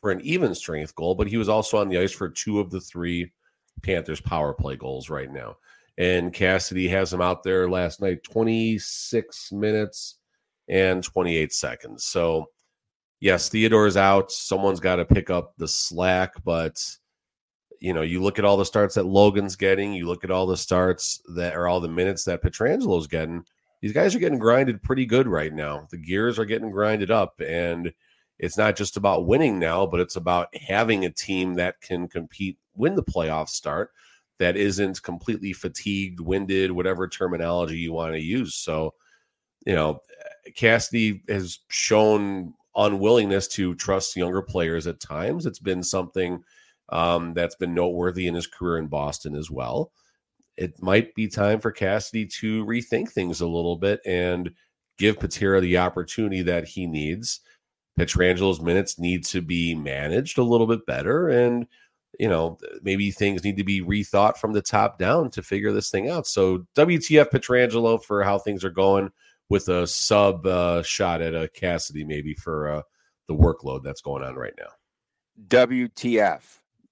for 0.00 0.10
an 0.10 0.20
even 0.22 0.54
strength 0.54 0.94
goal, 0.94 1.14
but 1.14 1.26
he 1.26 1.36
was 1.36 1.48
also 1.48 1.78
on 1.78 1.88
the 1.88 1.98
ice 1.98 2.12
for 2.12 2.28
two 2.28 2.60
of 2.60 2.70
the 2.70 2.80
three 2.80 3.32
Panthers 3.82 4.20
power 4.20 4.52
play 4.52 4.76
goals 4.76 5.10
right 5.10 5.30
now. 5.30 5.56
And 5.98 6.32
Cassidy 6.32 6.88
has 6.88 7.12
him 7.12 7.22
out 7.22 7.42
there 7.42 7.68
last 7.68 8.00
night 8.00 8.22
26 8.24 9.52
minutes 9.52 10.18
and 10.68 11.02
28 11.02 11.52
seconds. 11.52 12.04
So, 12.04 12.46
yes, 13.20 13.48
Theodore's 13.48 13.96
out. 13.96 14.30
Someone's 14.30 14.80
got 14.80 14.96
to 14.96 15.04
pick 15.04 15.30
up 15.30 15.54
the 15.56 15.68
slack, 15.68 16.34
but 16.44 16.78
you 17.80 17.92
know, 17.92 18.02
you 18.02 18.22
look 18.22 18.38
at 18.38 18.44
all 18.44 18.56
the 18.56 18.64
starts 18.64 18.94
that 18.94 19.06
Logan's 19.06 19.56
getting, 19.56 19.92
you 19.92 20.06
look 20.06 20.24
at 20.24 20.30
all 20.30 20.46
the 20.46 20.56
starts 20.56 21.20
that 21.34 21.54
are 21.54 21.68
all 21.68 21.80
the 21.80 21.88
minutes 21.88 22.24
that 22.24 22.42
Pietrangelo's 22.42 23.06
getting. 23.06 23.44
These 23.86 23.94
guys 23.94 24.16
are 24.16 24.18
getting 24.18 24.40
grinded 24.40 24.82
pretty 24.82 25.06
good 25.06 25.28
right 25.28 25.54
now. 25.54 25.86
The 25.92 25.96
gears 25.96 26.40
are 26.40 26.44
getting 26.44 26.72
grinded 26.72 27.12
up, 27.12 27.40
and 27.40 27.92
it's 28.36 28.58
not 28.58 28.74
just 28.74 28.96
about 28.96 29.28
winning 29.28 29.60
now, 29.60 29.86
but 29.86 30.00
it's 30.00 30.16
about 30.16 30.48
having 30.56 31.04
a 31.04 31.12
team 31.12 31.54
that 31.54 31.80
can 31.80 32.08
compete 32.08 32.58
when 32.72 32.96
the 32.96 33.04
playoffs 33.04 33.50
start, 33.50 33.92
that 34.40 34.56
isn't 34.56 35.04
completely 35.04 35.52
fatigued, 35.52 36.18
winded, 36.18 36.72
whatever 36.72 37.06
terminology 37.06 37.76
you 37.76 37.92
want 37.92 38.12
to 38.12 38.20
use. 38.20 38.56
So, 38.56 38.94
you 39.64 39.76
know, 39.76 40.00
Cassidy 40.56 41.22
has 41.28 41.60
shown 41.68 42.54
unwillingness 42.74 43.46
to 43.50 43.76
trust 43.76 44.16
younger 44.16 44.42
players 44.42 44.88
at 44.88 44.98
times. 44.98 45.46
It's 45.46 45.60
been 45.60 45.84
something 45.84 46.42
um, 46.88 47.34
that's 47.34 47.54
been 47.54 47.72
noteworthy 47.72 48.26
in 48.26 48.34
his 48.34 48.48
career 48.48 48.78
in 48.78 48.88
Boston 48.88 49.36
as 49.36 49.48
well. 49.48 49.92
It 50.56 50.80
might 50.82 51.14
be 51.14 51.28
time 51.28 51.60
for 51.60 51.70
Cassidy 51.70 52.26
to 52.40 52.64
rethink 52.64 53.10
things 53.10 53.40
a 53.40 53.46
little 53.46 53.76
bit 53.76 54.00
and 54.06 54.50
give 54.98 55.20
Patera 55.20 55.60
the 55.60 55.78
opportunity 55.78 56.42
that 56.42 56.66
he 56.66 56.86
needs. 56.86 57.40
Pietrangelo's 57.98 58.60
minutes 58.60 58.98
need 58.98 59.24
to 59.26 59.40
be 59.40 59.74
managed 59.74 60.38
a 60.38 60.42
little 60.42 60.66
bit 60.66 60.84
better, 60.86 61.28
and 61.28 61.66
you 62.18 62.28
know 62.28 62.58
maybe 62.82 63.10
things 63.10 63.44
need 63.44 63.56
to 63.56 63.64
be 63.64 63.80
rethought 63.80 64.36
from 64.36 64.52
the 64.52 64.62
top 64.62 64.98
down 64.98 65.30
to 65.30 65.42
figure 65.42 65.72
this 65.72 65.90
thing 65.90 66.10
out. 66.10 66.26
So 66.26 66.66
WTF 66.74 67.30
Pietrangelo 67.30 68.02
for 68.02 68.22
how 68.22 68.38
things 68.38 68.64
are 68.64 68.70
going 68.70 69.10
with 69.48 69.68
a 69.68 69.86
sub 69.86 70.46
uh, 70.46 70.82
shot 70.82 71.22
at 71.22 71.34
a 71.34 71.48
Cassidy 71.48 72.04
maybe 72.04 72.34
for 72.34 72.68
uh, 72.68 72.82
the 73.28 73.34
workload 73.34 73.82
that's 73.82 74.02
going 74.02 74.22
on 74.22 74.34
right 74.34 74.54
now. 74.58 74.68
WTF. 75.48 76.42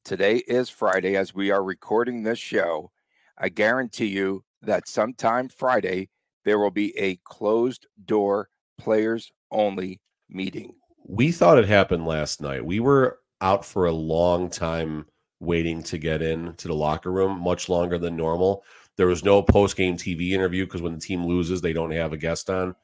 Today 0.04 0.36
is 0.46 0.68
Friday 0.68 1.16
as 1.16 1.34
we 1.34 1.50
are 1.50 1.64
recording 1.64 2.22
this 2.22 2.38
show. 2.38 2.90
I 3.38 3.48
guarantee 3.48 4.06
you 4.06 4.44
that 4.62 4.88
sometime 4.88 5.48
Friday 5.48 6.08
there 6.44 6.58
will 6.58 6.70
be 6.70 6.96
a 6.98 7.16
closed 7.24 7.86
door 8.04 8.48
players 8.78 9.32
only 9.50 10.00
meeting. 10.28 10.74
we 11.06 11.30
thought 11.32 11.58
it 11.58 11.68
happened 11.68 12.06
last 12.06 12.40
night. 12.40 12.64
We 12.64 12.80
were 12.80 13.18
out 13.40 13.64
for 13.64 13.86
a 13.86 13.92
long 13.92 14.48
time 14.48 15.06
waiting 15.40 15.82
to 15.82 15.98
get 15.98 16.22
in 16.22 16.54
to 16.54 16.68
the 16.68 16.74
locker 16.74 17.12
room, 17.12 17.38
much 17.40 17.68
longer 17.68 17.98
than 17.98 18.16
normal. 18.16 18.64
There 18.96 19.06
was 19.06 19.24
no 19.24 19.42
post 19.42 19.76
game 19.76 19.96
TV 19.96 20.30
interview 20.30 20.64
because 20.64 20.82
when 20.82 20.94
the 20.94 21.00
team 21.00 21.24
loses, 21.24 21.60
they 21.60 21.72
don't 21.72 21.90
have 21.90 22.12
a 22.12 22.16
guest 22.16 22.48
on. 22.48 22.74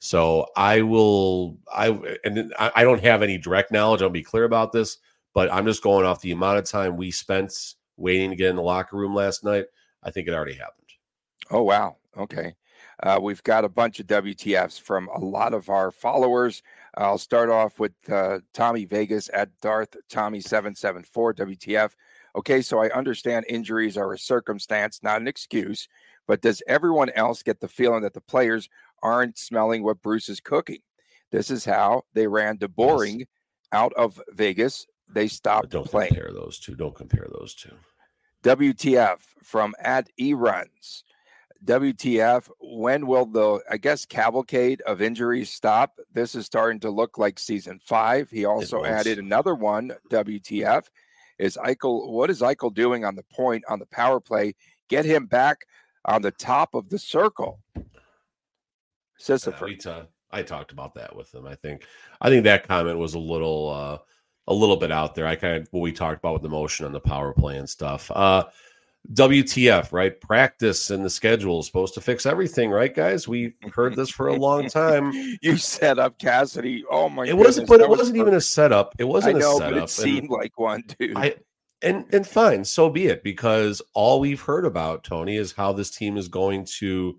So 0.00 0.46
I 0.56 0.82
will, 0.82 1.58
I 1.72 1.88
and 2.24 2.52
I 2.58 2.84
don't 2.84 3.02
have 3.02 3.22
any 3.22 3.38
direct 3.38 3.72
knowledge. 3.72 4.02
I'll 4.02 4.10
be 4.10 4.22
clear 4.22 4.44
about 4.44 4.72
this, 4.72 4.98
but 5.32 5.50
I'm 5.52 5.64
just 5.64 5.82
going 5.82 6.04
off 6.04 6.20
the 6.20 6.32
amount 6.32 6.58
of 6.58 6.64
time 6.64 6.96
we 6.96 7.10
spent 7.10 7.54
waiting 7.96 8.30
to 8.30 8.36
get 8.36 8.50
in 8.50 8.56
the 8.56 8.62
locker 8.62 8.96
room 8.96 9.14
last 9.14 9.44
night. 9.44 9.64
I 10.04 10.10
think 10.10 10.28
it 10.28 10.34
already 10.34 10.54
happened. 10.54 10.88
Oh, 11.50 11.62
wow. 11.62 11.96
Okay. 12.16 12.54
Uh, 13.02 13.18
we've 13.20 13.42
got 13.42 13.64
a 13.64 13.68
bunch 13.68 13.98
of 13.98 14.06
WTFs 14.06 14.80
from 14.80 15.08
a 15.08 15.18
lot 15.18 15.52
of 15.52 15.68
our 15.68 15.90
followers. 15.90 16.62
I'll 16.96 17.18
start 17.18 17.50
off 17.50 17.80
with 17.80 17.92
uh, 18.10 18.38
Tommy 18.52 18.84
Vegas 18.84 19.28
at 19.34 19.50
Darth 19.60 19.96
Tommy 20.08 20.40
seven 20.40 20.74
seven 20.76 21.02
four 21.02 21.34
WTF. 21.34 21.90
Okay, 22.36 22.62
so 22.62 22.80
I 22.80 22.90
understand 22.90 23.46
injuries 23.48 23.96
are 23.96 24.12
a 24.12 24.18
circumstance, 24.18 25.00
not 25.02 25.20
an 25.20 25.26
excuse. 25.28 25.88
But 26.26 26.40
does 26.40 26.62
everyone 26.68 27.10
else 27.10 27.42
get 27.42 27.60
the 27.60 27.68
feeling 27.68 28.02
that 28.02 28.14
the 28.14 28.20
players 28.20 28.68
aren't 29.02 29.38
smelling 29.38 29.82
what 29.82 30.00
Bruce 30.00 30.28
is 30.28 30.40
cooking? 30.40 30.80
This 31.32 31.50
is 31.50 31.64
how 31.64 32.04
they 32.14 32.26
ran 32.28 32.58
DeBoring 32.58 33.26
out 33.72 33.92
of 33.94 34.20
Vegas. 34.30 34.86
They 35.08 35.24
But 35.24 35.30
stopped 35.32 35.68
don't 35.70 35.86
playing. 35.86 36.14
compare 36.14 36.32
those 36.32 36.58
two. 36.60 36.76
Don't 36.76 36.94
compare 36.94 37.26
those 37.38 37.54
two. 37.54 37.74
WTF 38.44 39.20
from 39.42 39.74
at 39.80 40.08
E 40.20 40.34
Runs. 40.34 41.04
WTF, 41.64 42.50
when 42.60 43.06
will 43.06 43.24
the, 43.24 43.60
I 43.70 43.78
guess, 43.78 44.04
cavalcade 44.04 44.82
of 44.82 45.00
injuries 45.00 45.50
stop? 45.50 45.98
This 46.12 46.34
is 46.34 46.44
starting 46.44 46.78
to 46.80 46.90
look 46.90 47.16
like 47.16 47.38
season 47.38 47.80
five. 47.82 48.30
He 48.30 48.44
also 48.44 48.84
added 48.84 49.18
another 49.18 49.54
one. 49.54 49.92
WTF 50.10 50.84
is 51.38 51.56
Eichel, 51.56 52.10
what 52.10 52.28
is 52.28 52.42
Eichel 52.42 52.72
doing 52.74 53.06
on 53.06 53.16
the 53.16 53.24
point 53.34 53.64
on 53.66 53.78
the 53.78 53.86
power 53.86 54.20
play? 54.20 54.54
Get 54.90 55.06
him 55.06 55.24
back 55.24 55.64
on 56.04 56.20
the 56.20 56.30
top 56.32 56.74
of 56.74 56.90
the 56.90 56.98
circle. 56.98 57.60
Yeah, 57.74 57.82
Sisyphus. 59.16 59.62
we 59.62 59.76
ta- 59.76 60.06
I 60.30 60.42
talked 60.42 60.72
about 60.72 60.94
that 60.96 61.16
with 61.16 61.34
him. 61.34 61.46
I 61.46 61.54
think 61.54 61.86
I 62.20 62.28
think 62.28 62.44
that 62.44 62.68
comment 62.68 62.98
was 62.98 63.14
a 63.14 63.18
little 63.18 63.70
uh 63.70 63.98
a 64.48 64.54
little 64.54 64.76
bit 64.76 64.90
out 64.92 65.14
there. 65.14 65.26
I 65.26 65.36
kind 65.36 65.56
of 65.56 65.68
what 65.70 65.80
we 65.80 65.92
talked 65.92 66.18
about 66.18 66.34
with 66.34 66.42
the 66.42 66.48
motion 66.48 66.86
on 66.86 66.92
the 66.92 67.00
power 67.00 67.32
play 67.32 67.56
and 67.58 67.68
stuff. 67.68 68.10
Uh 68.14 68.44
WTF, 69.12 69.92
right? 69.92 70.18
Practice 70.18 70.90
and 70.90 71.04
the 71.04 71.10
schedule 71.10 71.60
is 71.60 71.66
supposed 71.66 71.92
to 71.94 72.00
fix 72.00 72.24
everything, 72.24 72.70
right, 72.70 72.94
guys? 72.94 73.28
We 73.28 73.52
heard 73.70 73.94
this 73.96 74.08
for 74.08 74.28
a 74.28 74.34
long 74.34 74.68
time. 74.68 75.12
you 75.42 75.58
set 75.58 75.98
up 75.98 76.18
Cassidy. 76.18 76.84
Oh 76.90 77.10
my 77.10 77.26
It 77.26 77.36
wasn't, 77.36 77.68
but 77.68 77.80
it 77.80 77.88
was 77.88 77.98
wasn't 77.98 78.16
even 78.16 78.34
a 78.34 78.40
setup. 78.40 78.94
It 78.98 79.04
wasn't 79.04 79.36
I 79.36 79.38
know, 79.40 79.56
a 79.56 79.60
but 79.60 79.64
setup. 79.66 79.76
it 79.76 79.80
and- 79.80 79.90
seemed 79.90 80.30
like 80.30 80.58
one, 80.58 80.84
dude. 80.98 81.16
I 81.16 81.34
and 81.82 82.06
and 82.14 82.26
fine, 82.26 82.64
so 82.64 82.88
be 82.88 83.06
it. 83.06 83.22
Because 83.22 83.82
all 83.92 84.20
we've 84.20 84.40
heard 84.40 84.64
about 84.64 85.04
Tony 85.04 85.36
is 85.36 85.52
how 85.52 85.72
this 85.72 85.90
team 85.90 86.16
is 86.16 86.28
going 86.28 86.64
to 86.78 87.18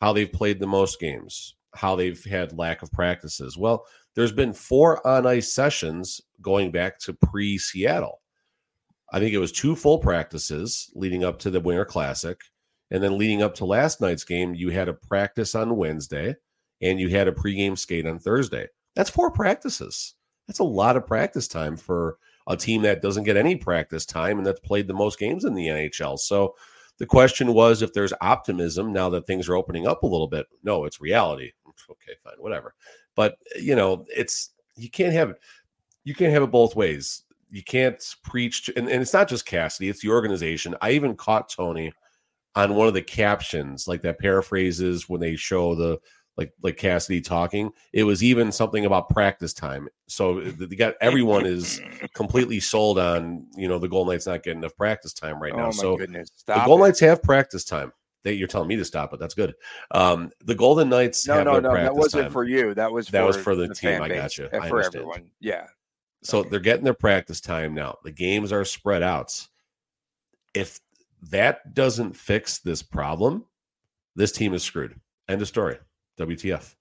how 0.00 0.14
they've 0.14 0.32
played 0.32 0.60
the 0.60 0.66
most 0.66 0.98
games, 0.98 1.56
how 1.74 1.94
they've 1.94 2.22
had 2.24 2.56
lack 2.56 2.82
of 2.82 2.90
practices. 2.90 3.58
Well, 3.58 3.84
there's 4.14 4.32
been 4.32 4.54
four 4.54 5.06
on 5.06 5.26
ice 5.26 5.52
sessions 5.52 6.22
going 6.40 6.70
back 6.70 6.98
to 7.00 7.12
pre 7.12 7.58
Seattle. 7.58 8.20
I 9.12 9.18
think 9.18 9.32
it 9.32 9.38
was 9.38 9.52
two 9.52 9.74
full 9.74 9.98
practices 9.98 10.90
leading 10.94 11.24
up 11.24 11.38
to 11.40 11.50
the 11.50 11.60
Winter 11.60 11.84
Classic, 11.84 12.40
and 12.90 13.02
then 13.02 13.18
leading 13.18 13.42
up 13.42 13.54
to 13.56 13.64
last 13.64 14.00
night's 14.00 14.24
game, 14.24 14.54
you 14.54 14.70
had 14.70 14.88
a 14.88 14.94
practice 14.94 15.54
on 15.54 15.76
Wednesday, 15.76 16.36
and 16.82 17.00
you 17.00 17.08
had 17.08 17.28
a 17.28 17.32
pregame 17.32 17.76
skate 17.78 18.06
on 18.06 18.18
Thursday. 18.18 18.66
That's 18.94 19.10
four 19.10 19.30
practices. 19.30 20.14
That's 20.46 20.58
a 20.58 20.64
lot 20.64 20.96
of 20.96 21.06
practice 21.06 21.48
time 21.48 21.76
for 21.76 22.18
a 22.48 22.56
team 22.56 22.82
that 22.82 23.02
doesn't 23.02 23.24
get 23.24 23.36
any 23.36 23.56
practice 23.56 24.06
time 24.06 24.38
and 24.38 24.46
that's 24.46 24.60
played 24.60 24.88
the 24.88 24.94
most 24.94 25.18
games 25.18 25.44
in 25.44 25.54
the 25.54 25.66
NHL. 25.66 26.18
So 26.18 26.54
the 26.98 27.06
question 27.06 27.52
was 27.52 27.82
if 27.82 27.92
there's 27.92 28.12
optimism 28.20 28.92
now 28.92 29.08
that 29.10 29.26
things 29.26 29.48
are 29.48 29.56
opening 29.56 29.86
up 29.86 30.02
a 30.02 30.06
little 30.06 30.26
bit. 30.26 30.46
No, 30.62 30.84
it's 30.84 31.00
reality. 31.00 31.52
Okay, 31.90 32.12
fine, 32.24 32.34
whatever. 32.38 32.74
But 33.14 33.36
you 33.56 33.76
know, 33.76 34.04
it's 34.08 34.50
you 34.74 34.90
can't 34.90 35.12
have 35.12 35.30
it. 35.30 35.36
You 36.04 36.14
can't 36.14 36.32
have 36.32 36.42
it 36.42 36.50
both 36.50 36.76
ways. 36.76 37.22
You 37.50 37.62
can't 37.62 38.02
preach, 38.22 38.66
to, 38.66 38.76
and, 38.78 38.88
and 38.88 39.00
it's 39.02 39.12
not 39.12 39.28
just 39.28 39.46
Cassidy; 39.46 39.88
it's 39.88 40.00
the 40.02 40.10
organization. 40.10 40.74
I 40.82 40.90
even 40.92 41.16
caught 41.16 41.48
Tony 41.48 41.92
on 42.54 42.74
one 42.74 42.88
of 42.88 42.94
the 42.94 43.02
captions, 43.02 43.86
like 43.88 44.02
that 44.02 44.18
paraphrases 44.18 45.08
when 45.08 45.20
they 45.20 45.36
show 45.36 45.74
the 45.74 45.98
like 46.36 46.52
like 46.62 46.76
Cassidy 46.76 47.20
talking. 47.20 47.70
It 47.92 48.04
was 48.04 48.22
even 48.22 48.52
something 48.52 48.84
about 48.86 49.08
practice 49.08 49.52
time. 49.52 49.88
So 50.08 50.40
they 50.40 50.76
got 50.76 50.94
everyone 51.00 51.46
is 51.46 51.80
completely 52.14 52.60
sold 52.60 52.98
on 52.98 53.46
you 53.56 53.66
know 53.68 53.78
the 53.78 53.88
Golden 53.88 54.12
Knights 54.12 54.26
not 54.26 54.42
getting 54.42 54.60
enough 54.60 54.76
practice 54.76 55.12
time 55.12 55.40
right 55.42 55.52
oh 55.52 55.56
now. 55.58 55.64
my 55.66 55.70
So 55.72 55.96
goodness. 55.96 56.30
the 56.46 56.54
Golden. 56.64 56.86
Knights 56.86 57.00
have 57.00 57.22
practice 57.22 57.64
time. 57.64 57.92
They, 58.24 58.32
you're 58.32 58.48
telling 58.48 58.68
me 58.68 58.76
to 58.76 58.84
stop 58.84 59.12
it. 59.14 59.20
That's 59.20 59.34
good. 59.34 59.54
Um, 59.92 60.30
the 60.44 60.54
Golden 60.54 60.88
Knights 60.88 61.26
No, 61.26 61.42
no, 61.44 61.60
no. 61.60 61.72
That 61.74 61.94
wasn't 61.94 62.24
time. 62.24 62.32
for 62.32 62.44
you. 62.44 62.74
That 62.74 62.92
was 62.92 63.08
That 63.08 63.20
for 63.20 63.26
was 63.26 63.36
for 63.36 63.54
the 63.54 63.72
team. 63.72 64.02
I 64.02 64.08
base, 64.08 64.18
gotcha. 64.18 64.56
uh, 64.56 64.60
I 64.60 64.68
for 64.68 64.82
everyone. 64.82 65.30
Yeah. 65.40 65.66
So 66.22 66.42
they're 66.42 66.60
getting 66.60 66.84
their 66.84 66.94
practice 66.94 67.40
time 67.40 67.74
now. 67.74 67.96
The 68.04 68.10
games 68.10 68.52
are 68.52 68.64
spread 68.64 69.02
out. 69.02 69.46
If 70.54 70.80
that 71.30 71.74
doesn't 71.74 72.16
fix 72.16 72.58
this 72.58 72.82
problem, 72.82 73.44
this 74.16 74.32
team 74.32 74.54
is 74.54 74.62
screwed. 74.62 74.98
End 75.28 75.42
of 75.42 75.48
story. 75.48 75.78
WTF. 76.18 76.74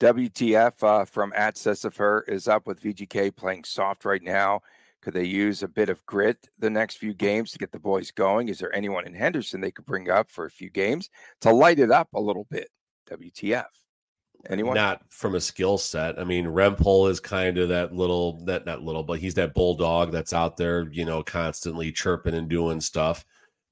WTF 0.00 0.82
uh, 0.82 1.04
from 1.04 1.32
at 1.34 1.56
Sisypher 1.56 2.22
is 2.28 2.48
up 2.48 2.66
with 2.66 2.82
VGK 2.82 3.34
playing 3.34 3.64
soft 3.64 4.04
right 4.04 4.22
now. 4.22 4.60
Could 5.00 5.14
they 5.14 5.24
use 5.24 5.62
a 5.62 5.68
bit 5.68 5.88
of 5.88 6.04
grit 6.06 6.48
the 6.58 6.70
next 6.70 6.98
few 6.98 7.12
games 7.12 7.50
to 7.50 7.58
get 7.58 7.72
the 7.72 7.78
boys 7.80 8.12
going? 8.12 8.48
Is 8.48 8.58
there 8.58 8.74
anyone 8.74 9.06
in 9.06 9.14
Henderson 9.14 9.60
they 9.60 9.72
could 9.72 9.86
bring 9.86 10.08
up 10.08 10.30
for 10.30 10.44
a 10.44 10.50
few 10.50 10.70
games 10.70 11.10
to 11.40 11.52
light 11.52 11.80
it 11.80 11.90
up 11.90 12.08
a 12.14 12.20
little 12.20 12.46
bit? 12.50 12.68
WTF. 13.10 13.64
Anyone? 14.50 14.74
Not 14.74 15.02
from 15.08 15.34
a 15.34 15.40
skill 15.40 15.78
set. 15.78 16.18
I 16.18 16.24
mean, 16.24 16.46
Rempel 16.46 17.08
is 17.08 17.20
kind 17.20 17.58
of 17.58 17.68
that 17.68 17.94
little 17.94 18.44
that 18.44 18.66
not 18.66 18.82
little, 18.82 19.04
but 19.04 19.20
he's 19.20 19.34
that 19.34 19.54
bulldog 19.54 20.10
that's 20.10 20.32
out 20.32 20.56
there, 20.56 20.88
you 20.90 21.04
know, 21.04 21.22
constantly 21.22 21.92
chirping 21.92 22.34
and 22.34 22.48
doing 22.48 22.80
stuff. 22.80 23.24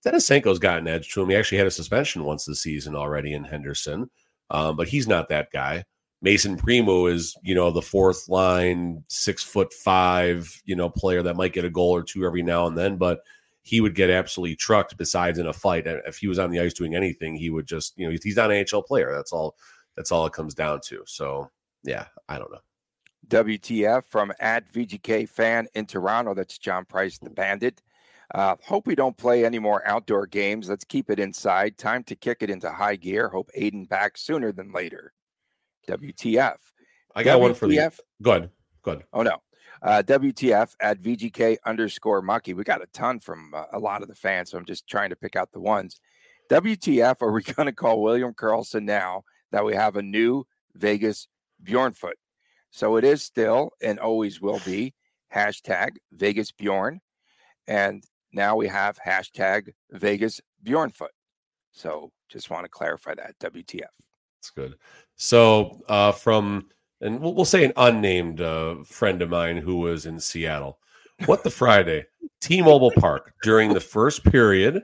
Denisenko's 0.04 0.58
got 0.58 0.78
an 0.78 0.88
edge 0.88 1.12
to 1.12 1.22
him. 1.22 1.28
He 1.28 1.36
actually 1.36 1.58
had 1.58 1.66
a 1.66 1.72
suspension 1.72 2.24
once 2.24 2.44
this 2.44 2.62
season 2.62 2.94
already 2.94 3.34
in 3.34 3.44
Henderson, 3.44 4.10
um, 4.50 4.76
but 4.76 4.88
he's 4.88 5.08
not 5.08 5.28
that 5.28 5.50
guy. 5.52 5.84
Mason 6.22 6.56
Primeau 6.56 7.06
is, 7.06 7.34
you 7.42 7.54
know, 7.54 7.70
the 7.70 7.82
fourth 7.82 8.28
line, 8.28 9.02
six 9.08 9.42
foot 9.42 9.72
five, 9.72 10.50
you 10.64 10.76
know, 10.76 10.88
player 10.88 11.22
that 11.22 11.36
might 11.36 11.52
get 11.52 11.64
a 11.64 11.70
goal 11.70 11.90
or 11.90 12.02
two 12.02 12.24
every 12.24 12.42
now 12.42 12.66
and 12.66 12.76
then, 12.76 12.96
but 12.96 13.20
he 13.62 13.80
would 13.80 13.94
get 13.94 14.10
absolutely 14.10 14.56
trucked 14.56 14.96
besides 14.96 15.38
in 15.38 15.46
a 15.46 15.52
fight. 15.52 15.86
If 15.86 16.18
he 16.18 16.28
was 16.28 16.38
on 16.38 16.50
the 16.50 16.60
ice 16.60 16.74
doing 16.74 16.94
anything, 16.94 17.34
he 17.34 17.50
would 17.50 17.66
just, 17.66 17.94
you 17.96 18.06
know, 18.06 18.16
he's 18.22 18.36
not 18.36 18.50
an 18.50 18.64
NHL 18.64 18.86
player. 18.86 19.12
That's 19.12 19.32
all 19.32 19.56
that's 20.00 20.12
all 20.12 20.24
it 20.24 20.32
comes 20.32 20.54
down 20.54 20.80
to. 20.80 21.02
So 21.06 21.50
yeah, 21.84 22.06
I 22.26 22.38
don't 22.38 22.50
know. 22.50 22.60
WTF 23.28 24.04
from 24.06 24.32
at 24.40 24.72
VGK 24.72 25.28
fan 25.28 25.68
in 25.74 25.84
Toronto. 25.84 26.32
That's 26.32 26.56
John 26.56 26.86
Price, 26.86 27.18
the 27.18 27.28
bandit. 27.28 27.82
Uh, 28.34 28.56
hope 28.64 28.86
we 28.86 28.94
don't 28.94 29.16
play 29.16 29.44
any 29.44 29.58
more 29.58 29.86
outdoor 29.86 30.26
games. 30.26 30.70
Let's 30.70 30.84
keep 30.84 31.10
it 31.10 31.20
inside. 31.20 31.76
Time 31.76 32.02
to 32.04 32.16
kick 32.16 32.38
it 32.40 32.48
into 32.48 32.70
high 32.70 32.96
gear. 32.96 33.28
Hope 33.28 33.50
Adin 33.54 33.84
back 33.84 34.16
sooner 34.16 34.52
than 34.52 34.72
later. 34.72 35.12
WTF. 35.86 36.56
I 37.14 37.22
got 37.22 37.38
WTF. 37.38 37.40
one 37.40 37.54
for 37.54 37.68
the. 37.68 37.90
Go 38.22 38.30
ahead. 38.30 38.50
Go 38.82 38.92
ahead. 38.92 39.04
Oh, 39.12 39.22
no. 39.22 39.36
Uh, 39.82 40.02
WTF 40.06 40.76
at 40.80 41.02
VGK 41.02 41.58
underscore 41.66 42.22
Mucky. 42.22 42.54
We 42.54 42.64
got 42.64 42.82
a 42.82 42.86
ton 42.86 43.20
from 43.20 43.52
uh, 43.52 43.64
a 43.74 43.78
lot 43.78 44.00
of 44.00 44.08
the 44.08 44.14
fans, 44.14 44.50
so 44.50 44.58
I'm 44.58 44.64
just 44.64 44.86
trying 44.86 45.10
to 45.10 45.16
pick 45.16 45.36
out 45.36 45.52
the 45.52 45.60
ones. 45.60 46.00
WTF 46.50 47.20
are 47.20 47.32
we 47.32 47.42
going 47.54 47.66
to 47.66 47.72
call 47.72 48.00
William 48.00 48.32
Karlsson 48.32 48.84
now 48.84 49.24
that 49.52 49.64
we 49.64 49.74
have 49.74 49.96
a 49.96 50.02
new 50.02 50.44
Vegas 50.74 51.28
Bjornfoot? 51.64 52.12
So 52.70 52.96
it 52.96 53.04
is 53.04 53.22
still 53.22 53.72
and 53.82 53.98
always 53.98 54.40
will 54.40 54.60
be 54.64 54.94
hashtag 55.34 55.96
Vegas 56.12 56.52
Bjorn. 56.52 57.00
And 57.66 58.04
now 58.32 58.56
we 58.56 58.68
have 58.68 58.98
hashtag 59.04 59.72
Vegas 59.90 60.40
Bjornfoot. 60.64 61.08
So 61.72 62.10
just 62.28 62.50
want 62.50 62.64
to 62.64 62.68
clarify 62.68 63.14
that. 63.14 63.38
WTF. 63.40 63.82
That's 64.38 64.50
good. 64.54 64.76
So 65.16 65.80
uh, 65.88 66.12
from 66.12 66.68
and 67.00 67.20
we'll, 67.20 67.34
we'll 67.34 67.44
say 67.44 67.64
an 67.64 67.72
unnamed 67.76 68.40
uh, 68.40 68.76
friend 68.84 69.22
of 69.22 69.30
mine 69.30 69.56
who 69.56 69.78
was 69.78 70.06
in 70.06 70.20
Seattle. 70.20 70.78
What 71.26 71.44
the 71.44 71.50
Friday? 71.50 72.06
T-Mobile 72.40 72.92
Park 72.96 73.34
during 73.42 73.74
the 73.74 73.80
first 73.80 74.24
period, 74.24 74.82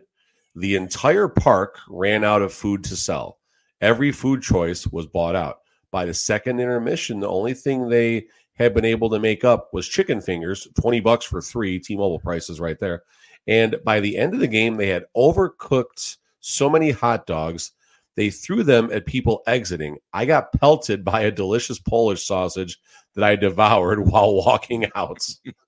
the 0.55 0.77
entire 0.77 1.29
park 1.29 1.79
ran 1.89 2.25
out 2.25 2.43
of 2.43 2.53
food 2.53 2.85
to 2.85 2.97
sell. 2.97 3.39
Every 3.81 4.13
food 4.13 4.43
choice 4.43 4.87
was 4.87 5.07
bought 5.07 5.37
out. 5.37 5.61
By 5.91 6.05
the 6.05 6.15
second 6.15 6.61
intermission, 6.61 7.21
the 7.21 7.29
only 7.29 7.55
thing 7.55 7.89
they 7.89 8.27
had 8.55 8.75
been 8.75 8.85
able 8.85 9.11
to 9.11 9.19
make 9.19 9.45
up 9.45 9.73
was 9.73 9.89
chicken 9.89 10.21
fingers, 10.21 10.67
20 10.81 11.01
bucks 11.01 11.25
for 11.25 11.41
three, 11.41 11.79
T-Mobile 11.79 12.21
prices 12.21 12.61
right 12.61 12.79
there. 12.81 13.03
And 13.47 13.77
by 13.85 14.01
the 14.01 14.17
end 14.17 14.35
of 14.35 14.41
the 14.41 14.47
game, 14.47 14.77
they 14.77 14.89
had 14.89 15.05
overcooked 15.17 16.17
so 16.41 16.69
many 16.69 16.91
hot 16.91 17.27
dogs 17.27 17.73
they 18.17 18.31
threw 18.31 18.63
them 18.63 18.91
at 18.93 19.07
people 19.07 19.43
exiting. 19.47 19.99
I 20.13 20.25
got 20.25 20.53
pelted 20.53 21.05
by 21.05 21.23
a 21.23 21.31
delicious 21.31 21.79
Polish 21.79 22.27
sausage 22.27 22.79
that 23.15 23.25
I 23.25 23.37
devoured 23.37 24.09
while 24.09 24.35
walking 24.35 24.91
out. 24.95 25.19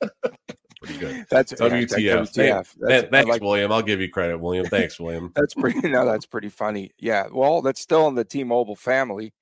pretty 0.79 0.99
good. 0.99 1.27
That's 1.31 1.53
WTF. 1.53 1.99
Yeah, 1.99 2.17
WTF. 2.17 2.75
That's, 2.79 3.09
thanks, 3.09 3.29
like, 3.29 3.43
William. 3.43 3.71
I'll 3.73 3.83
give 3.83 4.01
you 4.01 4.09
credit, 4.11 4.39
William. 4.39 4.67
Thanks, 4.67 4.99
William. 4.99 5.33
that's 5.37 5.55
pretty. 5.55 5.89
No, 5.89 6.05
that's 6.05 6.27
pretty 6.27 6.49
funny. 6.49 6.91
Yeah. 6.99 7.29
Well, 7.33 7.63
that's 7.63 7.81
still 7.81 8.09
in 8.09 8.15
the 8.15 8.25
T-Mobile 8.25 8.77
family, 8.77 9.33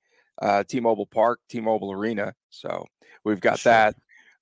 uh, 0.41 0.63
T-Mobile 0.63 1.07
Park, 1.07 1.39
T-Mobile 1.49 1.91
Arena. 1.91 2.33
So 2.49 2.85
we've 3.23 3.41
got 3.41 3.59
sure. 3.59 3.71
that. 3.71 3.95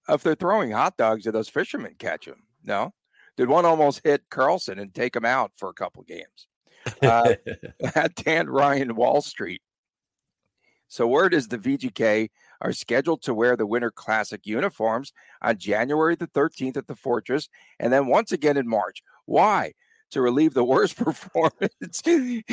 If 0.08 0.24
they're 0.24 0.36
throwing 0.36 0.72
hot 0.72 0.98
dogs, 0.98 1.24
do 1.24 1.32
those 1.32 1.50
fishermen 1.50 1.96
catch 1.98 2.26
them? 2.26 2.44
No. 2.64 2.94
Did 3.38 3.50
one 3.50 3.66
almost 3.66 4.02
hit 4.04 4.30
Karlsson 4.30 4.80
and 4.80 4.94
take 4.94 5.16
him 5.16 5.26
out 5.26 5.52
for 5.58 5.70
a 5.70 5.74
couple 5.74 6.04
games? 6.04 6.48
uh, 7.02 7.36
at 7.96 8.16
Dan 8.24 8.50
Ryan 8.50 8.96
Wall 8.96 9.22
Street. 9.22 9.62
So, 10.88 11.08
word 11.08 11.34
is 11.34 11.48
the 11.48 11.58
VGK 11.58 12.30
are 12.62 12.74
scheduled 12.74 13.22
to 13.24 13.34
wear 13.34 13.56
the 13.56 13.66
Winter 13.66 13.92
Classic 13.92 14.46
uniforms 14.46 15.14
on 15.42 15.58
January 15.58 16.16
the 16.16 16.28
13th 16.28 16.78
at 16.78 16.88
the 16.88 16.96
Fortress 16.96 17.50
and 17.80 17.92
then 17.92 18.08
once 18.08 18.32
again 18.32 18.58
in 18.58 18.68
March. 18.68 19.04
Why? 19.26 19.74
To 20.12 20.22
relieve 20.22 20.54
the 20.54 20.64
worst 20.64 20.98
performance 21.04 22.02
in 22.06 22.44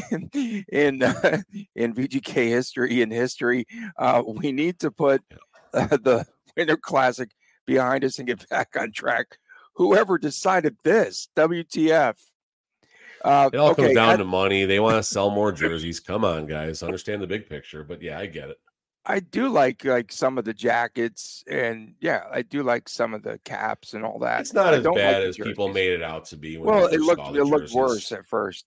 in, 0.69 1.03
uh, 1.03 1.43
in 1.75 1.95
VGK 1.95 2.49
history. 2.49 3.03
In 3.03 3.11
history, 3.11 3.67
uh, 3.97 4.23
we 4.27 4.53
need 4.53 4.81
to 4.81 4.91
put 4.91 5.23
uh, 5.75 5.87
the 5.88 6.27
Winter 6.57 6.77
Classic 6.77 7.31
behind 7.67 8.05
us 8.05 8.19
and 8.19 8.27
get 8.27 8.49
back 8.51 8.75
on 8.79 8.93
track. 8.93 9.38
Whoever 9.75 10.19
decided 10.19 10.77
this, 10.83 11.29
WTF? 11.37 12.17
Uh, 13.25 13.51
it 13.53 13.57
all 13.57 13.71
okay, 13.71 13.83
comes 13.83 13.95
down 13.95 14.11
I, 14.11 14.17
to 14.17 14.25
money. 14.25 14.65
They 14.65 14.81
want 14.81 14.97
to 14.97 15.03
sell 15.03 15.31
more 15.31 15.53
jerseys. 15.53 16.01
Come 16.01 16.25
on, 16.25 16.47
guys, 16.47 16.83
understand 16.83 17.23
the 17.23 17.27
big 17.27 17.49
picture. 17.49 17.85
But 17.85 18.03
yeah, 18.03 18.19
I 18.19 18.27
get 18.27 18.51
it. 18.51 18.59
I 19.05 19.21
do 19.21 19.49
like 19.49 19.85
like 19.85 20.12
some 20.12 20.38
of 20.38 20.45
the 20.45 20.55
jackets, 20.55 21.43
and 21.49 21.95
yeah, 22.01 22.23
I 22.31 22.43
do 22.43 22.62
like 22.62 22.88
some 22.88 23.15
of 23.15 23.23
the 23.23 23.38
caps 23.45 23.95
and 23.95 24.05
all 24.05 24.21
that. 24.21 24.41
It's 24.41 24.53
not 24.53 24.75
I 24.75 24.77
as 24.77 24.85
bad 24.85 25.21
like 25.21 25.29
as 25.29 25.37
people 25.37 25.69
made 25.69 25.91
it 25.91 26.03
out 26.03 26.27
to 26.27 26.37
be. 26.37 26.57
well, 26.57 26.87
it 26.87 27.01
looked 27.01 27.35
it 27.35 27.45
looked 27.45 27.73
worse 27.73 28.12
at 28.12 28.27
first. 28.27 28.65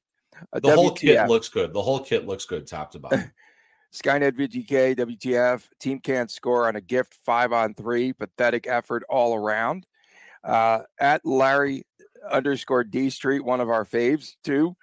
Uh, 0.52 0.60
the 0.60 0.69
WTF. 0.69 0.76
whole 0.76 0.91
kit 0.91 1.28
looks 1.30 1.50
good. 1.50 1.74
The 1.74 1.82
whole 1.82 2.02
kit 2.02 2.28
looks 2.28 2.45
good, 2.45 2.67
top 2.67 2.91
to 2.91 3.00
bottom. 3.00 3.32
Skynet 3.93 4.34
VGK 4.34 4.98
WTF 4.98 5.63
team 5.80 6.00
can't 6.00 6.30
score 6.30 6.67
on 6.67 6.76
a 6.76 6.82
gift 6.82 7.17
five 7.26 7.54
on 7.54 7.74
three. 7.74 8.12
Pathetic 8.12 8.67
effort 8.67 9.04
all 9.10 9.36
around. 9.36 9.86
Uh, 10.43 10.82
at 11.00 11.26
Larry 11.26 11.86
underscore 12.30 12.84
D 12.84 13.10
Street, 13.10 13.39
one 13.39 13.62
of 13.62 13.69
our 13.69 13.86
faves 13.86 14.36
too. 14.43 14.76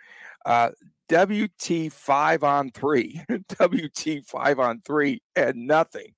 Uh, 0.46 0.70
WT 1.12 1.92
five 1.92 2.42
on 2.42 2.70
three, 2.70 3.22
WT 3.60 4.24
five 4.26 4.58
on 4.58 4.80
three, 4.84 5.20
and 5.36 5.66
nothing. 5.66 6.14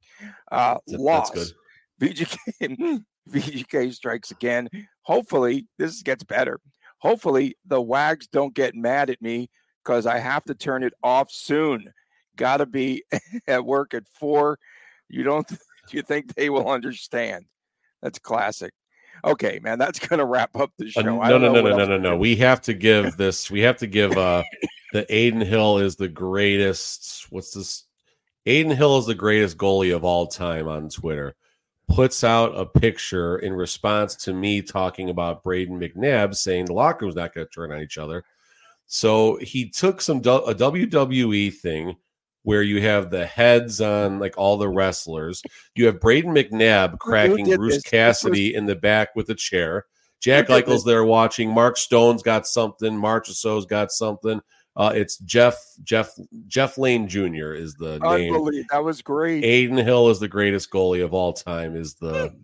Uh, 0.52 0.78
that's, 0.86 1.00
loss. 1.00 1.30
That's 1.30 1.52
good. 2.00 2.16
VGK, 2.16 3.02
VGK 3.30 3.92
strikes 3.92 4.30
again. 4.30 4.68
Hopefully, 5.02 5.66
this 5.78 6.02
gets 6.02 6.22
better. 6.22 6.60
Hopefully, 6.98 7.56
the 7.66 7.80
wags 7.82 8.28
don't 8.28 8.54
get 8.54 8.74
mad 8.74 9.10
at 9.10 9.20
me 9.20 9.50
because 9.82 10.06
I 10.06 10.18
have 10.18 10.44
to 10.44 10.54
turn 10.54 10.84
it 10.84 10.94
off 11.02 11.30
soon. 11.30 11.92
Got 12.36 12.58
to 12.58 12.66
be 12.66 13.04
at 13.48 13.64
work 13.64 13.94
at 13.94 14.04
four. 14.14 14.58
You 15.08 15.24
don't? 15.24 15.48
Do 15.48 15.56
you 15.90 16.02
think 16.02 16.34
they 16.34 16.50
will 16.50 16.70
understand? 16.70 17.46
That's 18.02 18.18
classic 18.18 18.72
okay, 19.24 19.58
man, 19.62 19.78
that's 19.78 19.98
going 19.98 20.18
to 20.18 20.24
wrap 20.26 20.54
up 20.56 20.70
the 20.76 20.90
show. 20.90 21.00
Uh, 21.00 21.28
no, 21.28 21.38
no, 21.38 21.52
no, 21.52 21.62
no, 21.62 21.76
no, 21.76 21.86
no, 21.86 21.98
no. 21.98 22.16
We 22.16 22.36
have 22.36 22.60
to 22.62 22.74
give 22.74 23.16
this. 23.16 23.50
We 23.50 23.60
have 23.60 23.78
to 23.78 23.86
give 23.86 24.18
uh 24.18 24.42
the 24.94 25.02
Adin 25.12 25.40
Hill 25.40 25.78
is 25.78 25.96
the 25.96 26.08
greatest. 26.08 27.26
What's 27.30 27.52
this? 27.52 27.82
Adin 28.46 28.70
Hill 28.70 28.96
is 28.98 29.06
the 29.06 29.14
greatest 29.14 29.58
goalie 29.58 29.94
of 29.94 30.04
all 30.04 30.28
time 30.28 30.68
on 30.68 30.88
Twitter. 30.88 31.34
Puts 31.88 32.22
out 32.22 32.56
a 32.56 32.64
picture 32.64 33.38
in 33.38 33.54
response 33.54 34.14
to 34.14 34.32
me 34.32 34.62
talking 34.62 35.10
about 35.10 35.42
Brayden 35.42 35.80
McNabb 35.80 36.36
saying 36.36 36.66
the 36.66 36.74
locker 36.74 37.06
room's 37.06 37.16
not 37.16 37.34
going 37.34 37.44
to 37.44 37.52
turn 37.52 37.72
on 37.72 37.82
each 37.82 37.98
other. 37.98 38.24
So 38.86 39.36
he 39.38 39.68
took 39.68 40.00
some 40.00 40.18
a 40.18 40.54
WWE 40.54 41.52
thing 41.52 41.96
where 42.44 42.62
you 42.62 42.80
have 42.82 43.10
the 43.10 43.26
heads 43.26 43.80
on 43.80 44.20
like 44.20 44.38
all 44.38 44.56
the 44.56 44.68
wrestlers. 44.68 45.42
You 45.74 45.86
have 45.86 45.98
Brayden 45.98 46.26
McNabb 46.26 47.00
cracking 47.00 47.52
Bruce 47.56 47.74
this? 47.74 47.82
Cassidy 47.82 48.52
was... 48.52 48.58
in 48.58 48.66
the 48.66 48.76
back 48.76 49.16
with 49.16 49.28
a 49.28 49.34
chair. 49.34 49.86
Jack 50.20 50.46
Eichel's 50.46 50.84
there 50.84 51.04
watching. 51.04 51.50
Mark 51.50 51.76
Stone's 51.76 52.22
got 52.22 52.46
something. 52.46 52.92
Marchessault's 52.92 53.66
got 53.66 53.90
something. 53.90 54.40
Uh, 54.76 54.92
it's 54.94 55.18
Jeff 55.18 55.56
Jeff 55.84 56.10
Jeff 56.48 56.78
Lane 56.78 57.08
Jr. 57.08 57.52
is 57.52 57.74
the 57.74 57.98
name. 58.00 58.32
That 58.70 58.82
was 58.82 59.02
great. 59.02 59.44
Adin 59.44 59.76
Hill 59.76 60.10
is 60.10 60.18
the 60.18 60.28
greatest 60.28 60.70
goalie 60.70 61.04
of 61.04 61.14
all 61.14 61.32
time. 61.32 61.76
Is 61.76 61.94
the 61.94 62.34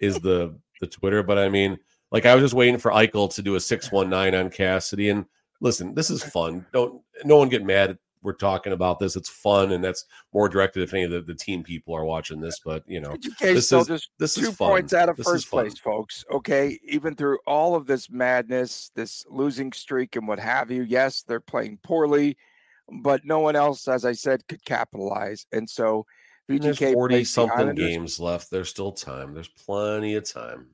is 0.00 0.20
the 0.20 0.56
the 0.80 0.86
Twitter? 0.86 1.22
But 1.22 1.38
I 1.38 1.48
mean, 1.48 1.78
like 2.12 2.26
I 2.26 2.34
was 2.34 2.44
just 2.44 2.54
waiting 2.54 2.78
for 2.78 2.92
Eichel 2.92 3.34
to 3.34 3.42
do 3.42 3.56
a 3.56 3.60
six 3.60 3.90
one 3.90 4.08
nine 4.08 4.36
on 4.36 4.50
Cassidy. 4.50 5.10
And 5.10 5.26
listen, 5.60 5.94
this 5.94 6.10
is 6.10 6.22
fun. 6.22 6.64
Don't 6.72 7.02
no 7.24 7.36
one 7.36 7.48
get 7.48 7.64
mad 7.64 7.98
we're 8.22 8.34
talking 8.34 8.72
about 8.72 8.98
this. 8.98 9.16
It's 9.16 9.28
fun, 9.28 9.72
and 9.72 9.82
that's 9.82 10.04
more 10.32 10.48
directed 10.48 10.82
if 10.82 10.92
any 10.92 11.04
of 11.04 11.10
the, 11.10 11.22
the 11.22 11.34
team 11.34 11.62
people 11.62 11.94
are 11.94 12.04
watching 12.04 12.40
this. 12.40 12.60
But 12.64 12.82
you 12.86 13.00
know, 13.00 13.12
okay, 13.12 13.54
this 13.54 13.68
so 13.68 13.80
is 13.80 13.86
just 13.86 14.10
this 14.18 14.34
two 14.34 14.48
is 14.48 14.56
fun. 14.56 14.68
points 14.68 14.94
out 14.94 15.08
of 15.08 15.16
this 15.16 15.26
first 15.26 15.50
place, 15.50 15.78
folks. 15.78 16.24
Okay, 16.30 16.78
even 16.84 17.14
through 17.14 17.38
all 17.46 17.74
of 17.74 17.86
this 17.86 18.10
madness, 18.10 18.90
this 18.94 19.24
losing 19.30 19.72
streak, 19.72 20.16
and 20.16 20.28
what 20.28 20.38
have 20.38 20.70
you. 20.70 20.82
Yes, 20.82 21.22
they're 21.22 21.40
playing 21.40 21.78
poorly, 21.82 22.36
but 23.02 23.24
no 23.24 23.40
one 23.40 23.56
else, 23.56 23.88
as 23.88 24.04
I 24.04 24.12
said, 24.12 24.46
could 24.48 24.64
capitalize. 24.64 25.46
And 25.52 25.68
so, 25.68 26.04
VGK 26.50 26.92
forty 26.92 27.24
something 27.24 27.74
games 27.74 28.20
left. 28.20 28.50
There's 28.50 28.68
still 28.68 28.92
time. 28.92 29.34
There's 29.34 29.48
plenty 29.48 30.14
of 30.14 30.30
time. 30.30 30.66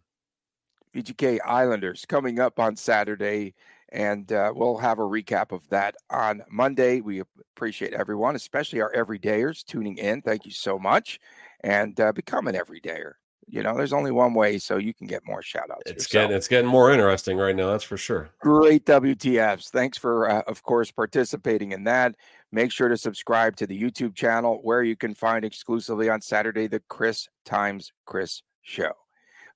VGK 0.94 1.40
Islanders 1.44 2.07
coming 2.07 2.40
up 2.40 2.59
on 2.59 2.74
Saturday 2.74 3.55
and 3.91 4.32
uh, 4.32 4.53
we'll 4.55 4.78
have 4.78 4.99
a 4.99 5.03
recap 5.03 5.53
of 5.53 5.68
that 5.70 5.97
on 6.11 6.43
Monday. 6.51 7.01
We 7.01 7.22
Appreciate 7.57 7.95
everyone, 7.95 8.37
especially 8.37 8.82
our 8.82 8.93
everydayers 8.93 9.64
tuning 9.64 9.97
in. 9.97 10.20
Thank 10.20 10.45
you 10.45 10.51
so 10.51 10.78
much. 10.78 11.18
And 11.64 11.99
uh, 11.99 12.12
become 12.12 12.49
an 12.49 12.55
everydayer. 12.55 13.12
You 13.47 13.62
know, 13.62 13.74
there's 13.74 13.95
only 13.95 14.11
one 14.11 14.34
way, 14.34 14.59
so 14.59 14.76
you 14.76 14.93
can 14.93 15.07
get 15.07 15.22
more 15.24 15.41
shout 15.41 15.70
outs. 15.70 15.91
It's 15.91 16.07
getting 16.07 16.37
it's 16.37 16.49
getting 16.49 16.68
more 16.68 16.93
interesting 16.93 17.39
right 17.39 17.57
now, 17.57 17.70
that's 17.70 17.84
for 17.84 17.97
sure. 17.97 18.28
Great 18.41 18.84
WTFs. 18.84 19.70
Thanks 19.70 19.97
for 19.97 20.28
uh, 20.28 20.43
of 20.47 20.62
course 20.64 20.91
participating 20.91 21.72
in 21.72 21.84
that. 21.84 22.14
Make 22.53 22.72
sure 22.72 22.91
to 22.91 22.99
subscribe 22.99 23.57
to 23.57 23.66
the 23.66 23.80
YouTube 23.80 24.14
channel 24.14 24.61
where 24.62 24.82
you 24.82 24.97
can 24.97 25.14
find 25.14 25.43
exclusively 25.43 26.11
on 26.11 26.20
Saturday 26.20 26.66
the 26.66 26.82
Chris 26.91 27.26
Times 27.47 27.91
Chris 28.05 28.43
show. 28.61 28.93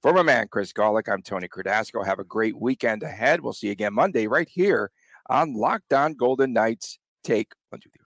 For 0.03 0.15
my 0.15 0.23
man 0.23 0.49
Chris 0.49 0.73
Gawlik, 0.73 1.13
I'm 1.13 1.21
Tony 1.21 1.47
Cardasco. 1.47 2.05
Have 2.07 2.21
a 2.21 2.25
great 2.25 2.59
weekend 2.59 3.03
ahead. 3.03 3.43
We'll 3.43 3.53
see 3.53 3.67
you 3.67 3.73
again 3.73 3.93
Monday 3.93 4.27
right 4.27 4.49
here 4.49 4.91
on 5.29 5.53
Locked 5.53 5.93
On 5.93 6.15
Golden 6.15 6.55
Knights. 6.55 6.99
Take 7.23 7.53
one, 7.69 7.81
two, 7.83 7.91
three. 7.91 8.00